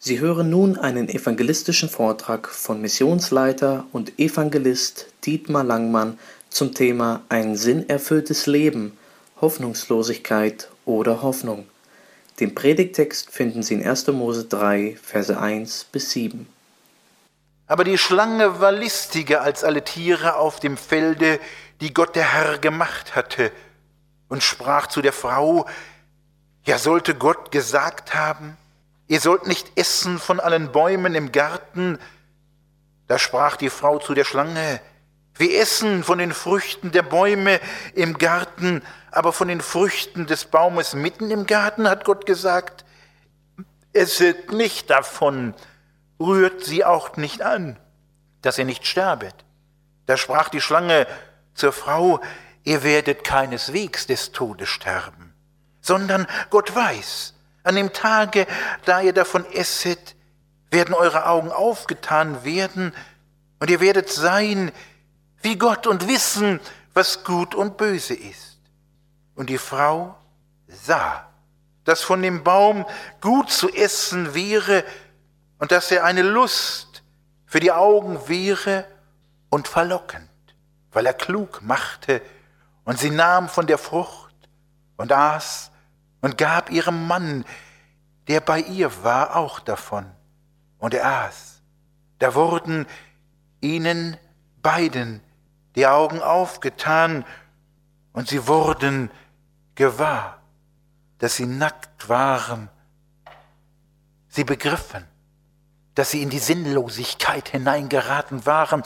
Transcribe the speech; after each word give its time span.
Sie 0.00 0.20
hören 0.20 0.48
nun 0.48 0.78
einen 0.78 1.08
evangelistischen 1.08 1.88
Vortrag 1.88 2.48
von 2.48 2.80
Missionsleiter 2.80 3.84
und 3.90 4.16
Evangelist 4.16 5.06
Dietmar 5.24 5.64
Langmann 5.64 6.20
zum 6.50 6.72
Thema 6.72 7.22
Ein 7.28 7.56
sinnerfülltes 7.56 8.46
Leben, 8.46 8.96
Hoffnungslosigkeit 9.40 10.70
oder 10.84 11.22
Hoffnung. 11.22 11.66
Den 12.38 12.54
Predigtext 12.54 13.32
finden 13.32 13.64
Sie 13.64 13.74
in 13.74 13.84
1. 13.84 14.06
Mose 14.08 14.44
3, 14.44 14.96
Verse 15.02 15.36
1 15.36 15.86
bis 15.90 16.12
7. 16.12 16.46
Aber 17.66 17.82
die 17.82 17.98
Schlange 17.98 18.60
war 18.60 18.70
listiger 18.70 19.42
als 19.42 19.64
alle 19.64 19.82
Tiere 19.82 20.36
auf 20.36 20.60
dem 20.60 20.76
Felde, 20.76 21.40
die 21.80 21.92
Gott 21.92 22.14
der 22.14 22.32
Herr 22.34 22.58
gemacht 22.58 23.16
hatte, 23.16 23.50
und 24.28 24.44
sprach 24.44 24.86
zu 24.86 25.02
der 25.02 25.12
Frau, 25.12 25.66
ja 26.64 26.78
sollte 26.78 27.16
Gott 27.16 27.50
gesagt 27.50 28.14
haben, 28.14 28.56
ihr 29.08 29.20
sollt 29.20 29.46
nicht 29.46 29.72
essen 29.76 30.18
von 30.18 30.38
allen 30.38 30.70
Bäumen 30.70 31.14
im 31.14 31.32
Garten. 31.32 31.98
Da 33.06 33.18
sprach 33.18 33.56
die 33.56 33.70
Frau 33.70 33.98
zu 33.98 34.14
der 34.14 34.24
Schlange, 34.24 34.80
wir 35.34 35.60
essen 35.60 36.04
von 36.04 36.18
den 36.18 36.32
Früchten 36.32 36.90
der 36.90 37.02
Bäume 37.02 37.60
im 37.94 38.18
Garten, 38.18 38.82
aber 39.10 39.32
von 39.32 39.48
den 39.48 39.60
Früchten 39.60 40.26
des 40.26 40.44
Baumes 40.44 40.94
mitten 40.94 41.30
im 41.30 41.46
Garten 41.46 41.88
hat 41.88 42.04
Gott 42.04 42.26
gesagt, 42.26 42.84
esset 43.92 44.52
nicht 44.52 44.90
davon, 44.90 45.54
rührt 46.20 46.64
sie 46.64 46.84
auch 46.84 47.16
nicht 47.16 47.42
an, 47.42 47.78
dass 48.42 48.58
ihr 48.58 48.64
nicht 48.64 48.86
sterbet. 48.86 49.34
Da 50.06 50.16
sprach 50.16 50.48
die 50.48 50.60
Schlange 50.60 51.06
zur 51.54 51.72
Frau, 51.72 52.20
ihr 52.64 52.82
werdet 52.82 53.22
keineswegs 53.22 54.06
des 54.06 54.32
Todes 54.32 54.68
sterben, 54.68 55.34
sondern 55.80 56.26
Gott 56.50 56.74
weiß, 56.74 57.34
an 57.68 57.74
dem 57.74 57.92
Tage, 57.92 58.46
da 58.86 59.02
ihr 59.02 59.12
davon 59.12 59.44
esset, 59.52 60.16
werden 60.70 60.94
eure 60.94 61.26
Augen 61.26 61.52
aufgetan 61.52 62.42
werden 62.42 62.94
und 63.60 63.70
ihr 63.70 63.80
werdet 63.80 64.08
sein 64.08 64.72
wie 65.42 65.56
Gott 65.56 65.86
und 65.86 66.08
wissen, 66.08 66.60
was 66.94 67.24
gut 67.24 67.54
und 67.54 67.76
böse 67.76 68.14
ist. 68.14 68.58
Und 69.34 69.50
die 69.50 69.58
Frau 69.58 70.16
sah, 70.66 71.28
dass 71.84 72.02
von 72.02 72.22
dem 72.22 72.42
Baum 72.42 72.86
gut 73.20 73.50
zu 73.50 73.68
essen 73.68 74.34
wäre 74.34 74.82
und 75.58 75.70
dass 75.70 75.90
er 75.90 76.04
eine 76.04 76.22
Lust 76.22 77.02
für 77.44 77.60
die 77.60 77.72
Augen 77.72 78.28
wäre 78.28 78.86
und 79.50 79.68
verlockend, 79.68 80.30
weil 80.92 81.04
er 81.04 81.14
klug 81.14 81.60
machte. 81.62 82.22
Und 82.84 82.98
sie 82.98 83.10
nahm 83.10 83.50
von 83.50 83.66
der 83.66 83.78
Frucht 83.78 84.34
und 84.96 85.12
aß 85.12 85.70
und 86.20 86.38
gab 86.38 86.70
ihrem 86.70 87.06
Mann, 87.06 87.44
der 88.26 88.40
bei 88.40 88.60
ihr 88.60 89.02
war, 89.04 89.36
auch 89.36 89.60
davon. 89.60 90.06
Und 90.78 90.94
er 90.94 91.06
aß. 91.06 91.62
Da 92.18 92.34
wurden 92.34 92.86
ihnen 93.60 94.16
beiden 94.62 95.20
die 95.76 95.86
Augen 95.86 96.20
aufgetan 96.20 97.24
und 98.12 98.28
sie 98.28 98.46
wurden 98.46 99.10
gewahr, 99.74 100.40
dass 101.18 101.36
sie 101.36 101.46
nackt 101.46 102.08
waren. 102.08 102.68
Sie 104.28 104.44
begriffen, 104.44 105.04
dass 105.94 106.10
sie 106.10 106.22
in 106.22 106.30
die 106.30 106.38
Sinnlosigkeit 106.38 107.48
hineingeraten 107.48 108.44
waren. 108.44 108.82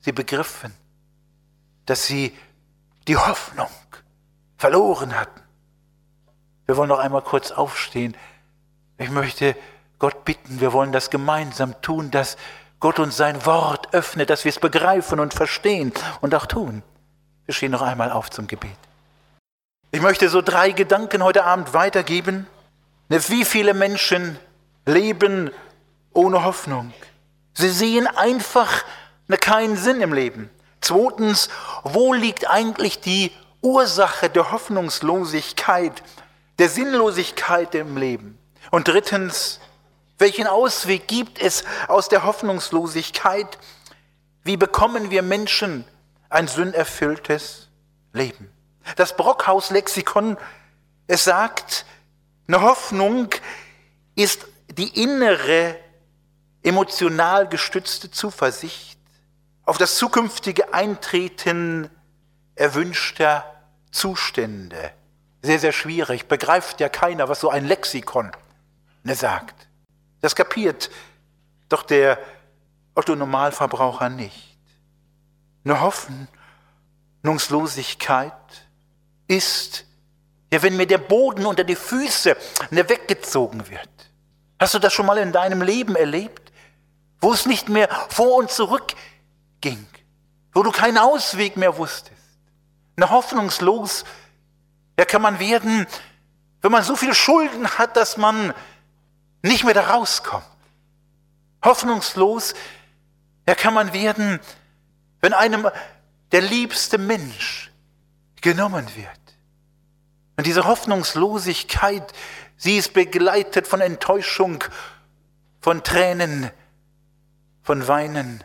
Sie 0.00 0.12
begriffen, 0.12 0.74
dass 1.86 2.06
sie 2.06 2.36
die 3.06 3.16
Hoffnung 3.16 3.70
verloren 4.56 5.14
hatten. 5.14 5.43
Wir 6.66 6.76
wollen 6.76 6.88
noch 6.88 6.98
einmal 6.98 7.22
kurz 7.22 7.50
aufstehen. 7.50 8.16
Ich 8.98 9.10
möchte 9.10 9.56
Gott 9.98 10.24
bitten, 10.24 10.60
wir 10.60 10.72
wollen 10.72 10.92
das 10.92 11.10
gemeinsam 11.10 11.80
tun, 11.82 12.10
dass 12.10 12.36
Gott 12.80 12.98
uns 12.98 13.16
sein 13.16 13.44
Wort 13.46 13.92
öffnet, 13.94 14.30
dass 14.30 14.44
wir 14.44 14.50
es 14.50 14.58
begreifen 14.58 15.20
und 15.20 15.34
verstehen 15.34 15.92
und 16.20 16.34
auch 16.34 16.46
tun. 16.46 16.82
Wir 17.46 17.54
stehen 17.54 17.72
noch 17.72 17.82
einmal 17.82 18.10
auf 18.10 18.30
zum 18.30 18.46
Gebet. 18.46 18.76
Ich 19.90 20.00
möchte 20.00 20.28
so 20.28 20.42
drei 20.42 20.70
Gedanken 20.70 21.22
heute 21.22 21.44
Abend 21.44 21.72
weitergeben. 21.72 22.46
Wie 23.08 23.44
viele 23.44 23.74
Menschen 23.74 24.38
leben 24.86 25.50
ohne 26.12 26.44
Hoffnung? 26.44 26.92
Sie 27.52 27.70
sehen 27.70 28.06
einfach 28.06 28.84
keinen 29.40 29.76
Sinn 29.76 30.00
im 30.00 30.12
Leben. 30.12 30.50
Zweitens, 30.80 31.48
wo 31.84 32.12
liegt 32.12 32.50
eigentlich 32.50 33.00
die 33.00 33.30
Ursache 33.62 34.28
der 34.28 34.50
Hoffnungslosigkeit 34.50 36.02
der 36.58 36.68
Sinnlosigkeit 36.68 37.74
im 37.74 37.96
Leben. 37.96 38.38
Und 38.70 38.88
drittens, 38.88 39.60
welchen 40.18 40.46
Ausweg 40.46 41.08
gibt 41.08 41.40
es 41.40 41.64
aus 41.88 42.08
der 42.08 42.24
Hoffnungslosigkeit? 42.24 43.58
Wie 44.42 44.56
bekommen 44.56 45.10
wir 45.10 45.22
Menschen 45.22 45.84
ein 46.28 46.48
sünderfülltes 46.48 47.68
Leben? 48.12 48.50
Das 48.96 49.16
Brockhaus-Lexikon, 49.16 50.36
es 51.06 51.24
sagt, 51.24 51.86
eine 52.46 52.60
Hoffnung 52.60 53.30
ist 54.14 54.46
die 54.68 55.02
innere, 55.02 55.76
emotional 56.62 57.48
gestützte 57.48 58.10
Zuversicht 58.10 58.98
auf 59.64 59.78
das 59.78 59.96
zukünftige 59.96 60.72
Eintreten 60.74 61.90
erwünschter 62.54 63.44
Zustände 63.90 64.92
sehr, 65.44 65.58
sehr 65.58 65.72
schwierig. 65.72 66.26
Begreift 66.26 66.80
ja 66.80 66.88
keiner, 66.88 67.28
was 67.28 67.40
so 67.40 67.50
ein 67.50 67.66
Lexikon 67.66 68.32
ne 69.02 69.14
sagt. 69.14 69.68
Das 70.22 70.34
kapiert 70.34 70.90
doch 71.68 71.82
der 71.82 72.18
Otto-Normalverbraucher 72.94 74.08
nicht. 74.08 74.56
Eine 75.64 75.80
Hoffnungslosigkeit 77.22 78.32
ist, 79.26 79.84
ja, 80.52 80.62
wenn 80.62 80.76
mir 80.76 80.86
der 80.86 80.98
Boden 80.98 81.44
unter 81.46 81.64
die 81.64 81.76
Füße 81.76 82.36
ne 82.70 82.88
weggezogen 82.88 83.68
wird. 83.68 83.88
Hast 84.58 84.72
du 84.74 84.78
das 84.78 84.94
schon 84.94 85.06
mal 85.06 85.18
in 85.18 85.32
deinem 85.32 85.60
Leben 85.60 85.96
erlebt? 85.96 86.52
Wo 87.20 87.32
es 87.32 87.44
nicht 87.46 87.68
mehr 87.68 87.88
vor 88.08 88.36
und 88.36 88.50
zurück 88.50 88.94
ging, 89.60 89.86
wo 90.52 90.62
du 90.62 90.70
keinen 90.70 90.98
Ausweg 90.98 91.56
mehr 91.56 91.76
wusstest. 91.76 92.12
Eine 92.96 93.10
hoffnungslos 93.10 94.04
ja, 94.98 95.04
kann 95.04 95.22
man 95.22 95.38
werden, 95.38 95.86
wenn 96.62 96.72
man 96.72 96.82
so 96.82 96.96
viele 96.96 97.14
Schulden 97.14 97.68
hat, 97.78 97.96
dass 97.96 98.16
man 98.16 98.54
nicht 99.42 99.64
mehr 99.64 99.74
da 99.74 99.90
rauskommt. 99.94 100.46
Hoffnungslos, 101.64 102.54
ja, 103.48 103.54
kann 103.54 103.74
man 103.74 103.92
werden, 103.92 104.40
wenn 105.20 105.32
einem 105.32 105.68
der 106.32 106.42
liebste 106.42 106.98
Mensch 106.98 107.70
genommen 108.40 108.86
wird. 108.96 109.08
Und 110.36 110.46
diese 110.46 110.64
Hoffnungslosigkeit, 110.64 112.12
sie 112.56 112.76
ist 112.76 112.92
begleitet 112.92 113.66
von 113.66 113.80
Enttäuschung, 113.80 114.64
von 115.60 115.82
Tränen, 115.82 116.50
von 117.62 117.86
Weinen 117.88 118.44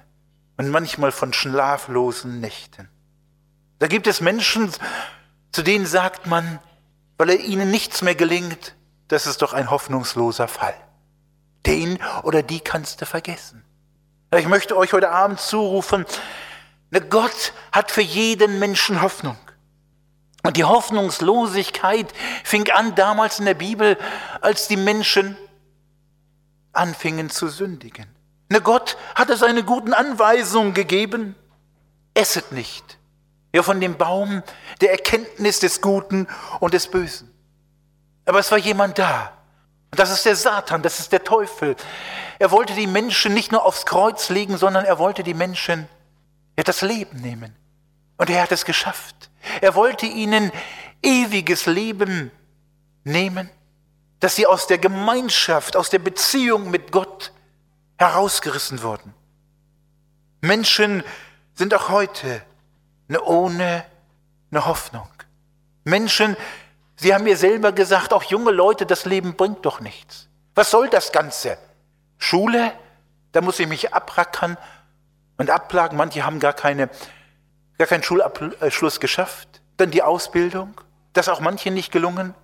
und 0.57 0.69
manchmal 0.69 1.11
von 1.11 1.33
schlaflosen 1.33 2.39
Nächten. 2.39 2.89
Da 3.79 3.87
gibt 3.87 4.07
es 4.07 4.21
Menschen, 4.21 4.71
zu 5.51 5.63
denen 5.63 5.85
sagt 5.85 6.27
man, 6.27 6.59
weil 7.17 7.31
er 7.31 7.39
ihnen 7.39 7.71
nichts 7.71 8.01
mehr 8.01 8.15
gelingt, 8.15 8.75
das 9.07 9.25
ist 9.25 9.41
doch 9.41 9.53
ein 9.53 9.69
hoffnungsloser 9.69 10.47
Fall. 10.47 10.75
Den 11.65 11.99
oder 12.23 12.43
die 12.43 12.59
kannst 12.59 13.01
du 13.01 13.05
vergessen. 13.05 13.65
Ich 14.37 14.47
möchte 14.47 14.77
euch 14.77 14.93
heute 14.93 15.09
Abend 15.09 15.39
zurufen, 15.39 16.05
ne, 16.91 17.01
Gott 17.01 17.53
hat 17.71 17.91
für 17.91 18.01
jeden 18.01 18.59
Menschen 18.59 19.01
Hoffnung. 19.01 19.37
Und 20.43 20.55
die 20.55 20.63
Hoffnungslosigkeit 20.63 22.13
fing 22.43 22.69
an 22.71 22.95
damals 22.95 23.39
in 23.39 23.45
der 23.45 23.55
Bibel, 23.55 23.97
als 24.39 24.67
die 24.67 24.77
Menschen 24.77 25.35
anfingen 26.71 27.29
zu 27.29 27.47
sündigen. 27.47 28.05
Ne, 28.49 28.61
Gott 28.61 28.97
hatte 29.15 29.35
seine 29.35 29.63
guten 29.63 29.93
Anweisungen 29.93 30.73
gegeben. 30.73 31.35
Esset 32.13 32.51
nicht, 32.51 32.98
ja, 33.53 33.63
von 33.63 33.81
dem 33.81 33.97
Baum 33.97 34.43
der 34.81 34.91
Erkenntnis 34.91 35.59
des 35.59 35.81
Guten 35.81 36.27
und 36.59 36.73
des 36.73 36.87
Bösen. 36.87 37.33
Aber 38.25 38.39
es 38.39 38.51
war 38.51 38.57
jemand 38.57 38.99
da. 38.99 39.33
Das 39.91 40.11
ist 40.11 40.25
der 40.25 40.35
Satan, 40.35 40.83
das 40.83 40.99
ist 40.99 41.11
der 41.11 41.23
Teufel. 41.23 41.75
Er 42.37 42.51
wollte 42.51 42.73
die 42.73 42.85
Menschen 42.85 43.33
nicht 43.33 43.51
nur 43.51 43.65
aufs 43.65 43.85
Kreuz 43.85 44.29
legen, 44.29 44.57
sondern 44.57 44.85
er 44.85 44.99
wollte 44.99 45.23
die 45.23 45.33
Menschen 45.33 45.87
ja, 46.57 46.63
das 46.63 46.81
Leben 46.81 47.21
nehmen. 47.21 47.55
Und 48.17 48.29
er 48.29 48.43
hat 48.43 48.51
es 48.51 48.65
geschafft. 48.65 49.31
Er 49.61 49.73
wollte 49.73 50.05
ihnen 50.05 50.51
ewiges 51.01 51.65
Leben 51.65 52.31
nehmen, 53.03 53.49
dass 54.19 54.35
sie 54.35 54.45
aus 54.45 54.67
der 54.67 54.77
Gemeinschaft, 54.77 55.75
aus 55.75 55.89
der 55.89 55.99
Beziehung 55.99 56.69
mit 56.69 56.91
Gott 56.91 57.31
herausgerissen 57.97 58.83
wurden. 58.83 59.13
Menschen 60.41 61.03
sind 61.55 61.73
auch 61.73 61.89
heute 61.89 62.43
ohne 63.17 63.85
eine 64.51 64.65
Hoffnung. 64.65 65.07
Menschen, 65.83 66.37
sie 66.95 67.13
haben 67.13 67.23
mir 67.23 67.37
selber 67.37 67.71
gesagt, 67.71 68.13
auch 68.13 68.23
junge 68.23 68.51
Leute, 68.51 68.85
das 68.85 69.05
Leben 69.05 69.35
bringt 69.35 69.65
doch 69.65 69.79
nichts. 69.79 70.27
Was 70.55 70.71
soll 70.71 70.89
das 70.89 71.11
Ganze? 71.11 71.57
Schule, 72.17 72.71
da 73.31 73.41
muss 73.41 73.59
ich 73.59 73.67
mich 73.67 73.93
abrackern 73.93 74.57
und 75.37 75.49
abplagen. 75.49 75.97
Manche 75.97 76.25
haben 76.25 76.39
gar, 76.39 76.53
keine, 76.53 76.89
gar 77.77 77.87
keinen 77.87 78.03
Schulabschluss 78.03 78.99
geschafft. 78.99 79.61
Dann 79.77 79.91
die 79.91 80.03
Ausbildung, 80.03 80.79
das 81.13 81.27
ist 81.27 81.33
auch 81.33 81.39
manchen 81.39 81.73
nicht 81.73 81.91
gelungen. 81.91 82.35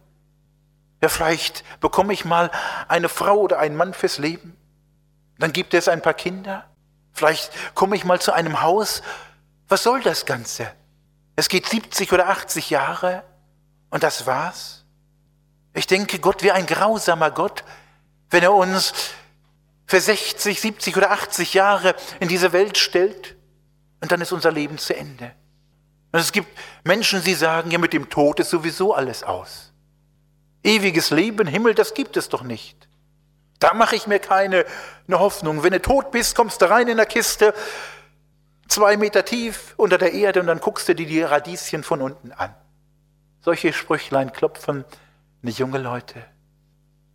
Ja, 1.02 1.10
vielleicht 1.10 1.64
bekomme 1.82 2.14
ich 2.14 2.26
mal 2.26 2.50
eine 2.88 3.10
Frau 3.10 3.38
oder 3.38 3.60
einen 3.60 3.76
Mann 3.76 3.94
fürs 3.94 4.18
Leben. 4.18 4.56
Dann 5.38 5.52
gibt 5.52 5.74
es 5.74 5.88
ein 5.88 6.02
paar 6.02 6.14
Kinder. 6.14 6.66
Vielleicht 7.12 7.52
komme 7.76 7.96
ich 7.96 8.06
mal 8.06 8.22
zu 8.22 8.32
einem 8.32 8.62
Haus. 8.62 9.04
Was 9.68 9.84
soll 9.84 10.02
das 10.02 10.26
Ganze? 10.26 10.72
Es 11.36 11.50
geht 11.50 11.66
70 11.66 12.12
oder 12.14 12.30
80 12.30 12.70
Jahre 12.70 13.24
und 13.90 14.04
das 14.04 14.26
war's. 14.26 14.86
Ich 15.74 15.88
denke, 15.88 16.20
Gott 16.20 16.44
wäre 16.44 16.56
ein 16.56 16.66
grausamer 16.66 17.32
Gott, 17.32 17.64
wenn 18.30 18.44
er 18.44 18.54
uns 18.54 18.94
für 19.88 20.00
60, 20.00 20.60
70 20.60 20.98
oder 20.98 21.12
80 21.12 21.54
Jahre 21.54 21.96
in 22.20 22.28
diese 22.28 22.54
Welt 22.54 22.78
stellt 22.78 23.36
und 24.02 24.12
dann 24.12 24.22
ist 24.22 24.32
unser 24.32 24.52
Leben 24.52 24.78
zu 24.78 24.96
Ende. 24.96 25.32
Und 26.12 26.20
es 26.20 26.32
gibt 26.32 26.48
Menschen, 26.86 27.24
die 27.24 27.36
sagen, 27.36 27.72
ja, 27.72 27.78
mit 27.78 27.92
dem 27.92 28.10
Tod 28.10 28.40
ist 28.40 28.50
sowieso 28.50 28.94
alles 28.94 29.24
aus. 29.24 29.74
Ewiges 30.64 31.10
Leben, 31.10 31.48
Himmel, 31.48 31.76
das 31.76 31.94
gibt 31.94 32.16
es 32.18 32.30
doch 32.30 32.42
nicht. 32.42 32.88
Da 33.60 33.74
mache 33.74 33.96
ich 33.96 34.08
mir 34.08 34.20
keine 34.20 34.66
eine 35.08 35.20
Hoffnung. 35.20 35.64
Wenn 35.64 35.74
du 35.74 35.82
tot 35.82 36.12
bist, 36.12 36.36
kommst 36.36 36.62
du 36.62 36.70
rein 36.70 36.88
in 36.88 36.98
der 36.98 37.06
Kiste, 37.06 37.54
zwei 38.68 38.98
Meter 38.98 39.26
tief 39.26 39.74
unter 39.78 39.98
der 39.98 40.14
Erde 40.14 40.40
und 40.42 40.48
dann 40.48 40.60
guckst 40.60 40.88
du 40.90 40.96
dir 40.96 41.06
die 41.06 41.22
Radieschen 41.22 41.84
von 41.84 42.02
unten 42.02 42.32
an. 42.32 42.54
Solche 43.42 43.74
Sprüchlein 43.74 44.34
klopfen 44.34 44.86
nicht 45.42 45.60
junge 45.60 45.78
Leute. 45.78 46.24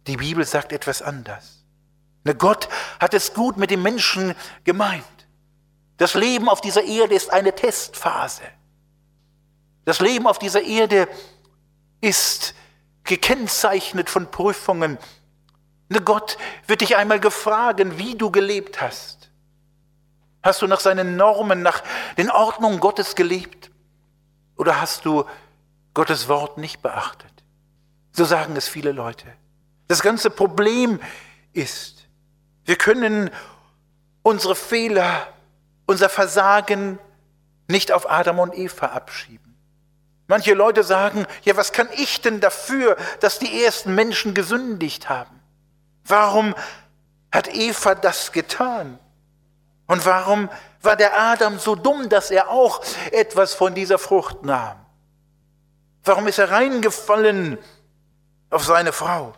Die 0.06 0.16
Bibel 0.16 0.44
sagt 0.44 0.72
etwas 0.72 1.02
anders. 1.02 1.64
Ne, 2.24 2.34
Gott 2.34 2.68
hat 3.00 3.14
es 3.14 3.34
gut 3.34 3.56
mit 3.56 3.70
dem 3.70 3.82
Menschen 3.82 4.34
gemeint. 4.64 5.04
Das 5.96 6.14
Leben 6.14 6.48
auf 6.48 6.60
dieser 6.60 6.84
Erde 6.84 7.14
ist 7.14 7.32
eine 7.32 7.54
Testphase. 7.54 8.42
Das 9.84 10.00
Leben 10.00 10.26
auf 10.26 10.38
dieser 10.38 10.62
Erde 10.62 11.08
ist 12.00 12.54
gekennzeichnet 13.04 14.08
von 14.08 14.30
Prüfungen. 14.30 14.98
Ne, 15.88 16.00
Gott 16.00 16.38
wird 16.66 16.80
dich 16.80 16.96
einmal 16.96 17.20
gefragen, 17.20 17.98
wie 17.98 18.16
du 18.16 18.30
gelebt 18.30 18.80
hast. 18.80 19.19
Hast 20.42 20.62
du 20.62 20.66
nach 20.66 20.80
seinen 20.80 21.16
Normen, 21.16 21.62
nach 21.62 21.82
den 22.16 22.30
Ordnungen 22.30 22.80
Gottes 22.80 23.14
gelebt? 23.14 23.70
Oder 24.56 24.80
hast 24.80 25.04
du 25.04 25.24
Gottes 25.94 26.28
Wort 26.28 26.58
nicht 26.58 26.82
beachtet? 26.82 27.32
So 28.12 28.24
sagen 28.24 28.56
es 28.56 28.68
viele 28.68 28.92
Leute. 28.92 29.26
Das 29.88 30.02
ganze 30.02 30.30
Problem 30.30 31.00
ist, 31.52 32.06
wir 32.64 32.76
können 32.76 33.30
unsere 34.22 34.54
Fehler, 34.54 35.26
unser 35.86 36.08
Versagen 36.08 36.98
nicht 37.68 37.92
auf 37.92 38.10
Adam 38.10 38.38
und 38.38 38.54
Eva 38.54 38.86
abschieben. 38.86 39.56
Manche 40.26 40.54
Leute 40.54 40.84
sagen, 40.84 41.26
ja, 41.42 41.56
was 41.56 41.72
kann 41.72 41.88
ich 41.96 42.20
denn 42.20 42.40
dafür, 42.40 42.96
dass 43.18 43.40
die 43.40 43.64
ersten 43.64 43.94
Menschen 43.94 44.32
gesündigt 44.32 45.08
haben? 45.08 45.40
Warum 46.04 46.54
hat 47.32 47.52
Eva 47.52 47.96
das 47.96 48.30
getan? 48.30 48.98
Und 49.90 50.06
warum 50.06 50.48
war 50.82 50.94
der 50.94 51.20
Adam 51.20 51.58
so 51.58 51.74
dumm, 51.74 52.08
dass 52.08 52.30
er 52.30 52.48
auch 52.48 52.80
etwas 53.10 53.54
von 53.54 53.74
dieser 53.74 53.98
Frucht 53.98 54.44
nahm? 54.44 54.76
Warum 56.04 56.28
ist 56.28 56.38
er 56.38 56.52
reingefallen 56.52 57.58
auf 58.50 58.64
seine 58.64 58.92
Frau? 58.92 59.32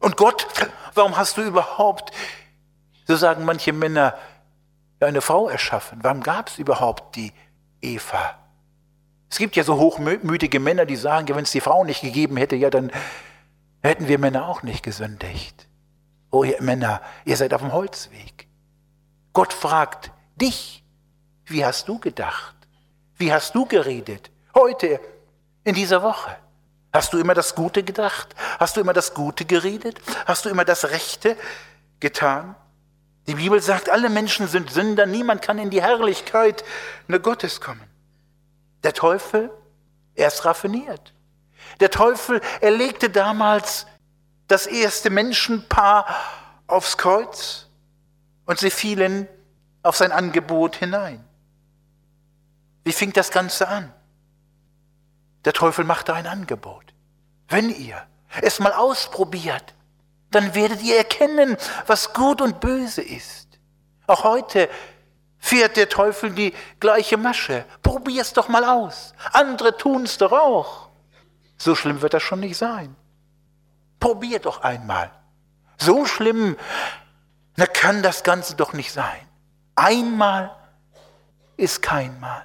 Und 0.00 0.16
Gott, 0.16 0.48
warum 0.94 1.16
hast 1.16 1.36
du 1.36 1.42
überhaupt, 1.42 2.10
so 3.06 3.14
sagen 3.14 3.44
manche 3.44 3.72
Männer, 3.72 4.18
eine 4.98 5.20
Frau 5.20 5.48
erschaffen? 5.48 6.00
Warum 6.02 6.20
gab 6.20 6.48
es 6.48 6.58
überhaupt 6.58 7.14
die 7.14 7.32
Eva? 7.80 8.34
Es 9.30 9.38
gibt 9.38 9.54
ja 9.54 9.62
so 9.62 9.76
hochmütige 9.76 10.58
Männer, 10.58 10.84
die 10.84 10.96
sagen, 10.96 11.28
wenn 11.28 11.44
es 11.44 11.52
die 11.52 11.60
Frau 11.60 11.84
nicht 11.84 12.00
gegeben 12.00 12.36
hätte, 12.38 12.56
ja, 12.56 12.70
dann 12.70 12.90
hätten 13.84 14.08
wir 14.08 14.18
Männer 14.18 14.48
auch 14.48 14.64
nicht 14.64 14.82
gesündigt. 14.82 15.68
Oh, 16.32 16.42
ihr 16.42 16.60
Männer, 16.60 17.00
ihr 17.24 17.36
seid 17.36 17.54
auf 17.54 17.60
dem 17.60 17.72
Holzweg. 17.72 18.48
Gott 19.32 19.52
fragt 19.52 20.10
dich, 20.36 20.84
wie 21.46 21.64
hast 21.64 21.88
du 21.88 21.98
gedacht? 21.98 22.54
Wie 23.16 23.32
hast 23.32 23.54
du 23.54 23.66
geredet? 23.66 24.30
Heute, 24.54 25.00
in 25.64 25.74
dieser 25.74 26.02
Woche. 26.02 26.36
Hast 26.92 27.12
du 27.12 27.18
immer 27.18 27.34
das 27.34 27.54
Gute 27.54 27.82
gedacht? 27.82 28.34
Hast 28.58 28.76
du 28.76 28.80
immer 28.80 28.92
das 28.92 29.14
Gute 29.14 29.44
geredet? 29.44 29.98
Hast 30.26 30.44
du 30.44 30.50
immer 30.50 30.64
das 30.64 30.90
Rechte 30.90 31.36
getan? 32.00 32.54
Die 33.26 33.34
Bibel 33.34 33.62
sagt, 33.62 33.88
alle 33.88 34.10
Menschen 34.10 34.48
sind 34.48 34.70
Sünder, 34.70 35.06
niemand 35.06 35.42
kann 35.42 35.58
in 35.58 35.70
die 35.70 35.80
Herrlichkeit 35.80 36.64
Gottes 37.22 37.60
kommen. 37.60 37.88
Der 38.82 38.92
Teufel, 38.92 39.50
er 40.14 40.26
ist 40.26 40.44
raffiniert. 40.44 41.14
Der 41.80 41.90
Teufel, 41.90 42.40
er 42.60 42.72
legte 42.72 43.08
damals 43.08 43.86
das 44.48 44.66
erste 44.66 45.08
Menschenpaar 45.08 46.06
aufs 46.66 46.98
Kreuz 46.98 47.68
und 48.46 48.58
sie 48.58 48.70
fielen 48.70 49.28
auf 49.82 49.96
sein 49.96 50.12
Angebot 50.12 50.76
hinein. 50.76 51.24
Wie 52.84 52.92
fing 52.92 53.12
das 53.12 53.30
Ganze 53.30 53.68
an? 53.68 53.92
Der 55.44 55.52
Teufel 55.52 55.84
machte 55.84 56.14
ein 56.14 56.26
Angebot. 56.26 56.92
Wenn 57.48 57.70
ihr 57.70 58.00
es 58.40 58.60
mal 58.60 58.72
ausprobiert, 58.72 59.74
dann 60.30 60.54
werdet 60.54 60.82
ihr 60.82 60.96
erkennen, 60.96 61.56
was 61.86 62.12
gut 62.12 62.40
und 62.40 62.60
böse 62.60 63.02
ist. 63.02 63.48
Auch 64.06 64.24
heute 64.24 64.68
fährt 65.38 65.76
der 65.76 65.88
Teufel 65.88 66.30
die 66.30 66.54
gleiche 66.80 67.16
Masche. 67.16 67.64
Probier 67.82 68.22
es 68.22 68.32
doch 68.32 68.48
mal 68.48 68.64
aus. 68.64 69.12
Andere 69.32 69.76
tun 69.76 70.04
es 70.04 70.16
doch 70.18 70.32
auch. 70.32 70.88
So 71.58 71.74
schlimm 71.74 72.00
wird 72.00 72.14
das 72.14 72.22
schon 72.22 72.40
nicht 72.40 72.56
sein. 72.56 72.96
Probier 74.00 74.38
doch 74.38 74.62
einmal. 74.62 75.10
So 75.78 76.06
schlimm, 76.06 76.56
na 77.56 77.66
kann 77.66 78.02
das 78.02 78.22
Ganze 78.22 78.56
doch 78.56 78.72
nicht 78.72 78.92
sein. 78.92 79.28
Einmal 79.74 80.56
ist 81.56 81.82
kein 81.82 82.18
Mal. 82.20 82.44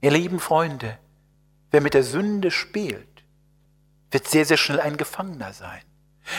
Ihr 0.00 0.10
lieben 0.10 0.40
Freunde, 0.40 0.98
Wer 1.70 1.80
mit 1.80 1.94
der 1.94 2.02
Sünde 2.02 2.50
spielt, 2.50 3.06
wird 4.10 4.26
sehr, 4.26 4.44
sehr 4.44 4.56
schnell 4.56 4.80
ein 4.80 4.96
Gefangener 4.96 5.52
sein. 5.52 5.82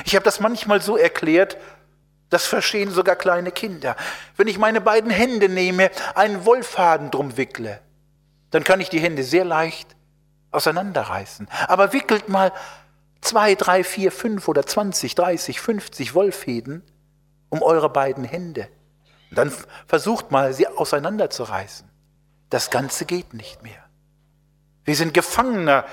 Ich 0.05 0.15
habe 0.15 0.23
das 0.23 0.39
manchmal 0.39 0.81
so 0.81 0.97
erklärt, 0.97 1.57
das 2.29 2.45
verstehen 2.45 2.91
sogar 2.91 3.15
kleine 3.15 3.51
Kinder. 3.51 3.95
Wenn 4.37 4.47
ich 4.47 4.57
meine 4.57 4.81
beiden 4.81 5.09
Hände 5.09 5.49
nehme, 5.49 5.89
einen 6.15 6.45
Wollfaden 6.45 7.11
drum 7.11 7.37
wickle, 7.37 7.81
dann 8.51 8.63
kann 8.63 8.81
ich 8.81 8.89
die 8.89 8.99
Hände 8.99 9.23
sehr 9.23 9.45
leicht 9.45 9.95
auseinanderreißen. 10.51 11.47
Aber 11.67 11.93
wickelt 11.93 12.27
mal 12.27 12.51
zwei, 13.21 13.55
drei, 13.55 13.83
vier, 13.83 14.11
fünf 14.11 14.47
oder 14.47 14.65
zwanzig, 14.65 15.15
dreißig, 15.15 15.61
fünfzig 15.61 16.13
Wollfäden 16.13 16.83
um 17.51 17.61
eure 17.61 17.89
beiden 17.89 18.23
Hände. 18.23 18.67
dann 19.29 19.53
versucht 19.87 20.31
mal, 20.31 20.53
sie 20.53 20.67
auseinanderzureißen. 20.67 21.87
Das 22.49 22.69
Ganze 22.69 23.05
geht 23.05 23.33
nicht 23.33 23.61
mehr. 23.61 23.81
Wir 24.83 24.95
sind 24.95 25.13
Gefangener 25.13 25.85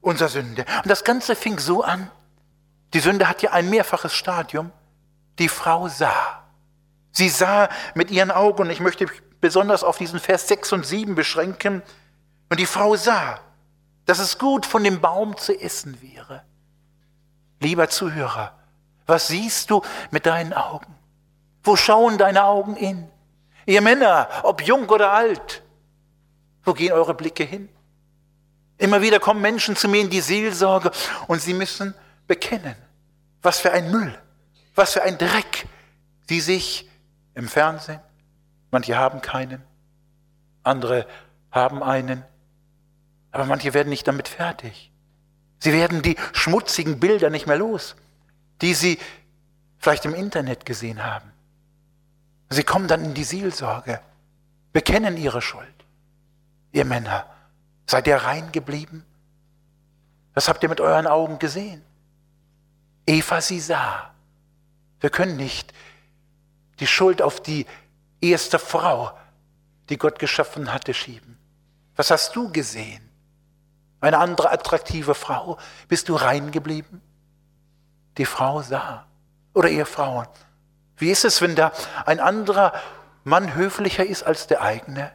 unserer 0.00 0.28
Sünde. 0.28 0.64
Und 0.82 0.88
das 0.88 1.04
Ganze 1.04 1.34
fing 1.34 1.58
so 1.58 1.82
an. 1.82 2.10
Die 2.94 3.00
Sünde 3.00 3.28
hat 3.28 3.42
ja 3.42 3.50
ein 3.52 3.68
mehrfaches 3.68 4.14
Stadium. 4.14 4.70
Die 5.38 5.48
Frau 5.48 5.88
sah. 5.88 6.44
Sie 7.12 7.28
sah 7.28 7.68
mit 7.94 8.10
ihren 8.10 8.30
Augen, 8.30 8.62
und 8.62 8.70
ich 8.70 8.80
möchte 8.80 9.06
besonders 9.40 9.84
auf 9.84 9.98
diesen 9.98 10.20
Vers 10.20 10.48
6 10.48 10.72
und 10.72 10.86
7 10.86 11.14
beschränken. 11.14 11.82
Und 12.48 12.60
die 12.60 12.66
Frau 12.66 12.96
sah, 12.96 13.40
dass 14.06 14.18
es 14.18 14.38
gut 14.38 14.64
von 14.64 14.84
dem 14.84 15.00
Baum 15.00 15.36
zu 15.36 15.58
essen 15.58 16.00
wäre. 16.00 16.44
Lieber 17.60 17.88
Zuhörer, 17.88 18.56
was 19.06 19.28
siehst 19.28 19.70
du 19.70 19.82
mit 20.10 20.26
deinen 20.26 20.52
Augen? 20.52 20.94
Wo 21.66 21.74
schauen 21.74 22.16
deine 22.16 22.44
Augen 22.44 22.76
hin? 22.76 23.08
Ihr 23.66 23.80
Männer, 23.80 24.28
ob 24.44 24.62
jung 24.62 24.88
oder 24.88 25.10
alt, 25.10 25.64
wo 26.62 26.72
gehen 26.72 26.92
eure 26.92 27.12
Blicke 27.12 27.42
hin? 27.42 27.68
Immer 28.78 29.02
wieder 29.02 29.18
kommen 29.18 29.40
Menschen 29.40 29.74
zu 29.74 29.88
mir 29.88 30.00
in 30.00 30.08
die 30.08 30.20
Seelsorge 30.20 30.92
und 31.26 31.42
sie 31.42 31.54
müssen 31.54 31.92
bekennen, 32.28 32.76
was 33.42 33.58
für 33.58 33.72
ein 33.72 33.90
Müll, 33.90 34.16
was 34.76 34.92
für 34.92 35.02
ein 35.02 35.18
Dreck 35.18 35.66
sie 36.28 36.40
sich 36.40 36.88
im 37.34 37.48
Fernsehen, 37.48 38.00
manche 38.70 38.96
haben 38.96 39.20
keinen, 39.20 39.60
andere 40.62 41.04
haben 41.50 41.82
einen, 41.82 42.22
aber 43.32 43.44
manche 43.44 43.74
werden 43.74 43.88
nicht 43.88 44.06
damit 44.06 44.28
fertig. 44.28 44.92
Sie 45.58 45.72
werden 45.72 46.00
die 46.02 46.16
schmutzigen 46.32 47.00
Bilder 47.00 47.28
nicht 47.28 47.48
mehr 47.48 47.58
los, 47.58 47.96
die 48.60 48.74
sie 48.74 49.00
vielleicht 49.78 50.04
im 50.04 50.14
Internet 50.14 50.64
gesehen 50.64 51.04
haben. 51.04 51.32
Sie 52.48 52.62
kommen 52.62 52.88
dann 52.88 53.04
in 53.04 53.14
die 53.14 53.24
Seelsorge, 53.24 54.00
bekennen 54.72 55.16
ihre 55.16 55.42
Schuld. 55.42 55.66
Ihr 56.72 56.84
Männer, 56.84 57.26
Seid 57.86 58.06
ihr 58.08 58.16
rein 58.16 58.50
geblieben? 58.52 59.04
Was 60.34 60.48
habt 60.48 60.62
ihr 60.62 60.68
mit 60.68 60.80
euren 60.80 61.06
Augen 61.06 61.38
gesehen? 61.38 61.82
Eva 63.06 63.40
sie 63.40 63.60
sah. 63.60 64.10
Wir 65.00 65.10
können 65.10 65.36
nicht 65.36 65.72
die 66.80 66.86
Schuld 66.86 67.22
auf 67.22 67.40
die 67.40 67.64
erste 68.20 68.58
Frau, 68.58 69.16
die 69.88 69.96
Gott 69.96 70.18
geschaffen 70.18 70.72
hatte, 70.72 70.92
schieben. 70.92 71.38
Was 71.94 72.10
hast 72.10 72.34
du 72.34 72.50
gesehen? 72.50 73.08
Eine 74.00 74.18
andere 74.18 74.50
attraktive 74.50 75.14
Frau? 75.14 75.56
Bist 75.88 76.08
du 76.08 76.16
rein 76.16 76.50
geblieben? 76.50 77.00
Die 78.18 78.26
Frau 78.26 78.62
sah. 78.62 79.06
Oder 79.54 79.70
ihr 79.70 79.86
Frauen. 79.86 80.26
Wie 80.96 81.10
ist 81.10 81.24
es, 81.24 81.40
wenn 81.40 81.54
da 81.54 81.72
ein 82.04 82.20
anderer 82.20 82.72
Mann 83.24 83.54
höflicher 83.54 84.06
ist 84.06 84.22
als 84.22 84.46
der 84.46 84.62
eigene? 84.62 85.12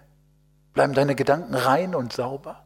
Bleiben 0.74 0.94
deine 0.94 1.16
Gedanken 1.16 1.56
rein 1.56 1.96
und 1.96 2.14
sauber? 2.14 2.64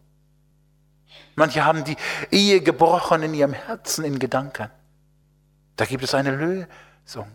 Manche 1.36 1.65
haben 1.65 1.84
die 1.84 1.98
Ehe 2.31 2.62
gebrochen 2.62 3.24
in 3.24 3.34
ihrem 3.34 3.53
Herzen, 3.53 4.05
in 4.05 4.19
Gedanken. 4.19 4.69
Da 5.75 5.86
gibt 5.86 6.03
es 6.03 6.13
eine 6.13 6.31
Lösung. 6.31 7.31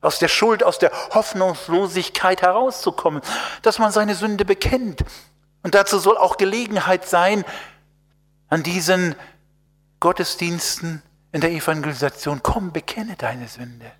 Aus 0.00 0.18
der 0.18 0.28
Schuld, 0.28 0.64
aus 0.64 0.78
der 0.78 0.90
Hoffnungslosigkeit 1.12 2.42
herauszukommen, 2.42 3.22
dass 3.62 3.78
man 3.78 3.92
seine 3.92 4.14
Sünde 4.14 4.44
bekennt. 4.44 5.04
Und 5.62 5.74
dazu 5.74 5.98
soll 5.98 6.16
auch 6.16 6.38
Gelegenheit 6.38 7.06
sein, 7.06 7.44
an 8.48 8.62
diesen 8.62 9.14
Gottesdiensten 10.00 11.02
in 11.32 11.40
der 11.40 11.52
Evangelisation, 11.52 12.42
komm, 12.42 12.72
bekenne 12.72 13.14
deine 13.16 13.46
Sünde. 13.46 13.92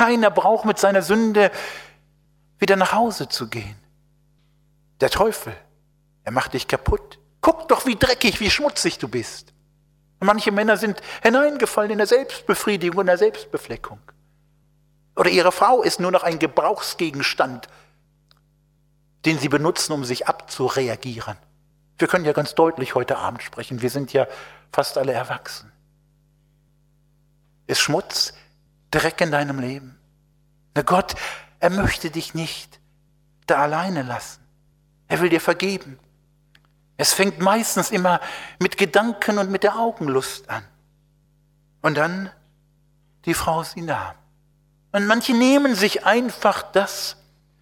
Keiner 0.00 0.30
braucht 0.30 0.64
mit 0.64 0.78
seiner 0.78 1.02
Sünde 1.02 1.50
wieder 2.58 2.74
nach 2.74 2.92
Hause 2.92 3.28
zu 3.28 3.48
gehen. 3.48 3.76
Der 5.02 5.10
Teufel, 5.10 5.54
er 6.24 6.32
macht 6.32 6.54
dich 6.54 6.66
kaputt. 6.66 7.18
Guck 7.42 7.68
doch, 7.68 7.84
wie 7.84 7.96
dreckig, 7.96 8.40
wie 8.40 8.48
schmutzig 8.48 8.96
du 8.96 9.08
bist. 9.08 9.52
Und 10.18 10.26
manche 10.26 10.52
Männer 10.52 10.78
sind 10.78 11.02
hineingefallen 11.22 11.90
in 11.90 11.98
der 11.98 12.06
Selbstbefriedigung, 12.06 13.02
in 13.02 13.08
der 13.08 13.18
Selbstbefleckung. 13.18 14.00
Oder 15.16 15.28
ihre 15.28 15.52
Frau 15.52 15.82
ist 15.82 16.00
nur 16.00 16.10
noch 16.10 16.22
ein 16.22 16.38
Gebrauchsgegenstand, 16.38 17.68
den 19.26 19.38
sie 19.38 19.50
benutzen, 19.50 19.92
um 19.92 20.06
sich 20.06 20.28
abzureagieren. 20.28 21.36
Wir 21.98 22.08
können 22.08 22.24
ja 22.24 22.32
ganz 22.32 22.54
deutlich 22.54 22.94
heute 22.94 23.18
Abend 23.18 23.42
sprechen. 23.42 23.82
Wir 23.82 23.90
sind 23.90 24.14
ja 24.14 24.26
fast 24.72 24.96
alle 24.96 25.12
erwachsen. 25.12 25.70
Ist 27.66 27.80
Schmutz, 27.80 28.32
Dreck 28.90 29.20
in 29.20 29.30
deinem 29.30 29.58
Leben? 29.58 29.98
Na 30.74 30.82
Gott, 30.82 31.14
er 31.58 31.70
möchte 31.70 32.10
dich 32.10 32.34
nicht 32.34 32.80
da 33.46 33.58
alleine 33.58 34.02
lassen. 34.02 34.40
Er 35.08 35.20
will 35.20 35.28
dir 35.28 35.40
vergeben. 35.40 35.98
Es 36.96 37.12
fängt 37.12 37.40
meistens 37.40 37.90
immer 37.90 38.20
mit 38.58 38.76
Gedanken 38.76 39.38
und 39.38 39.50
mit 39.50 39.62
der 39.62 39.76
Augenlust 39.76 40.48
an. 40.50 40.64
Und 41.82 41.96
dann 41.96 42.30
die 43.24 43.34
Frau 43.34 43.62
sie 43.62 43.82
nahm. 43.82 44.14
Und 44.92 45.06
manche 45.06 45.34
nehmen 45.34 45.74
sich 45.74 46.04
einfach 46.04 46.62
das, 46.62 47.16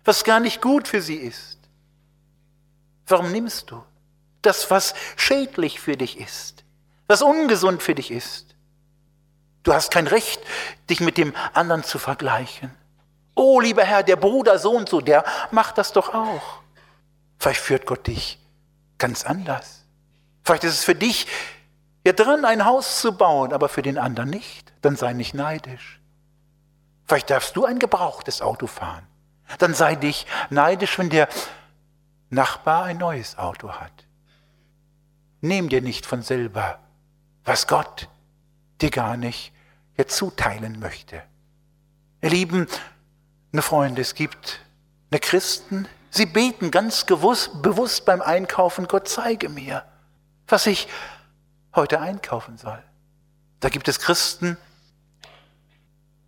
was 0.04 0.24
gar 0.24 0.40
nicht 0.40 0.62
gut 0.62 0.88
für 0.88 1.02
sie 1.02 1.16
ist. 1.16 1.58
Warum 3.06 3.32
nimmst 3.32 3.70
du 3.70 3.84
das, 4.42 4.70
was 4.70 4.94
schädlich 5.16 5.80
für 5.80 5.96
dich 5.96 6.18
ist, 6.18 6.64
was 7.06 7.22
ungesund 7.22 7.82
für 7.82 7.94
dich 7.94 8.10
ist? 8.10 8.47
Du 9.68 9.74
hast 9.74 9.90
kein 9.90 10.06
Recht, 10.06 10.40
dich 10.88 11.00
mit 11.00 11.18
dem 11.18 11.34
anderen 11.52 11.84
zu 11.84 11.98
vergleichen. 11.98 12.70
Oh, 13.34 13.60
lieber 13.60 13.84
Herr, 13.84 14.02
der 14.02 14.16
Bruder 14.16 14.58
so 14.58 14.70
und 14.70 14.88
so, 14.88 15.02
der 15.02 15.26
macht 15.50 15.76
das 15.76 15.92
doch 15.92 16.14
auch. 16.14 16.62
Vielleicht 17.38 17.60
führt 17.60 17.84
Gott 17.84 18.06
dich 18.06 18.38
ganz 18.96 19.26
anders. 19.26 19.84
Vielleicht 20.42 20.64
ist 20.64 20.72
es 20.72 20.84
für 20.84 20.94
dich 20.94 21.26
ja 22.02 22.14
dran, 22.14 22.46
ein 22.46 22.64
Haus 22.64 23.02
zu 23.02 23.12
bauen, 23.12 23.52
aber 23.52 23.68
für 23.68 23.82
den 23.82 23.98
anderen 23.98 24.30
nicht. 24.30 24.72
Dann 24.80 24.96
sei 24.96 25.12
nicht 25.12 25.34
neidisch. 25.34 26.00
Vielleicht 27.04 27.28
darfst 27.28 27.54
du 27.54 27.66
ein 27.66 27.78
gebrauchtes 27.78 28.40
Auto 28.40 28.68
fahren. 28.68 29.06
Dann 29.58 29.74
sei 29.74 29.96
dich 29.96 30.26
neidisch, 30.48 30.98
wenn 30.98 31.10
der 31.10 31.28
Nachbar 32.30 32.84
ein 32.84 32.96
neues 32.96 33.36
Auto 33.36 33.72
hat. 33.72 34.06
Nimm 35.42 35.68
dir 35.68 35.82
nicht 35.82 36.06
von 36.06 36.22
selber, 36.22 36.78
was 37.44 37.66
Gott 37.66 38.08
dir 38.80 38.90
gar 38.90 39.18
nicht 39.18 39.52
jetzt 39.98 40.16
zuteilen 40.16 40.80
möchte. 40.80 41.22
Ihr 42.22 42.30
Lieben, 42.30 42.66
eine 43.52 43.62
Freunde, 43.62 44.00
es 44.00 44.14
gibt 44.14 44.60
eine 45.10 45.20
Christen, 45.20 45.86
Sie 46.10 46.26
beten 46.26 46.70
ganz 46.70 47.06
gewusst, 47.06 47.62
bewusst 47.62 48.04
beim 48.04 48.22
Einkaufen, 48.22 48.88
Gott 48.88 49.08
zeige 49.08 49.48
mir, 49.48 49.84
was 50.46 50.66
ich 50.66 50.88
heute 51.74 52.00
einkaufen 52.00 52.56
soll. 52.56 52.82
Da 53.60 53.68
gibt 53.68 53.88
es 53.88 53.98
Christen, 53.98 54.56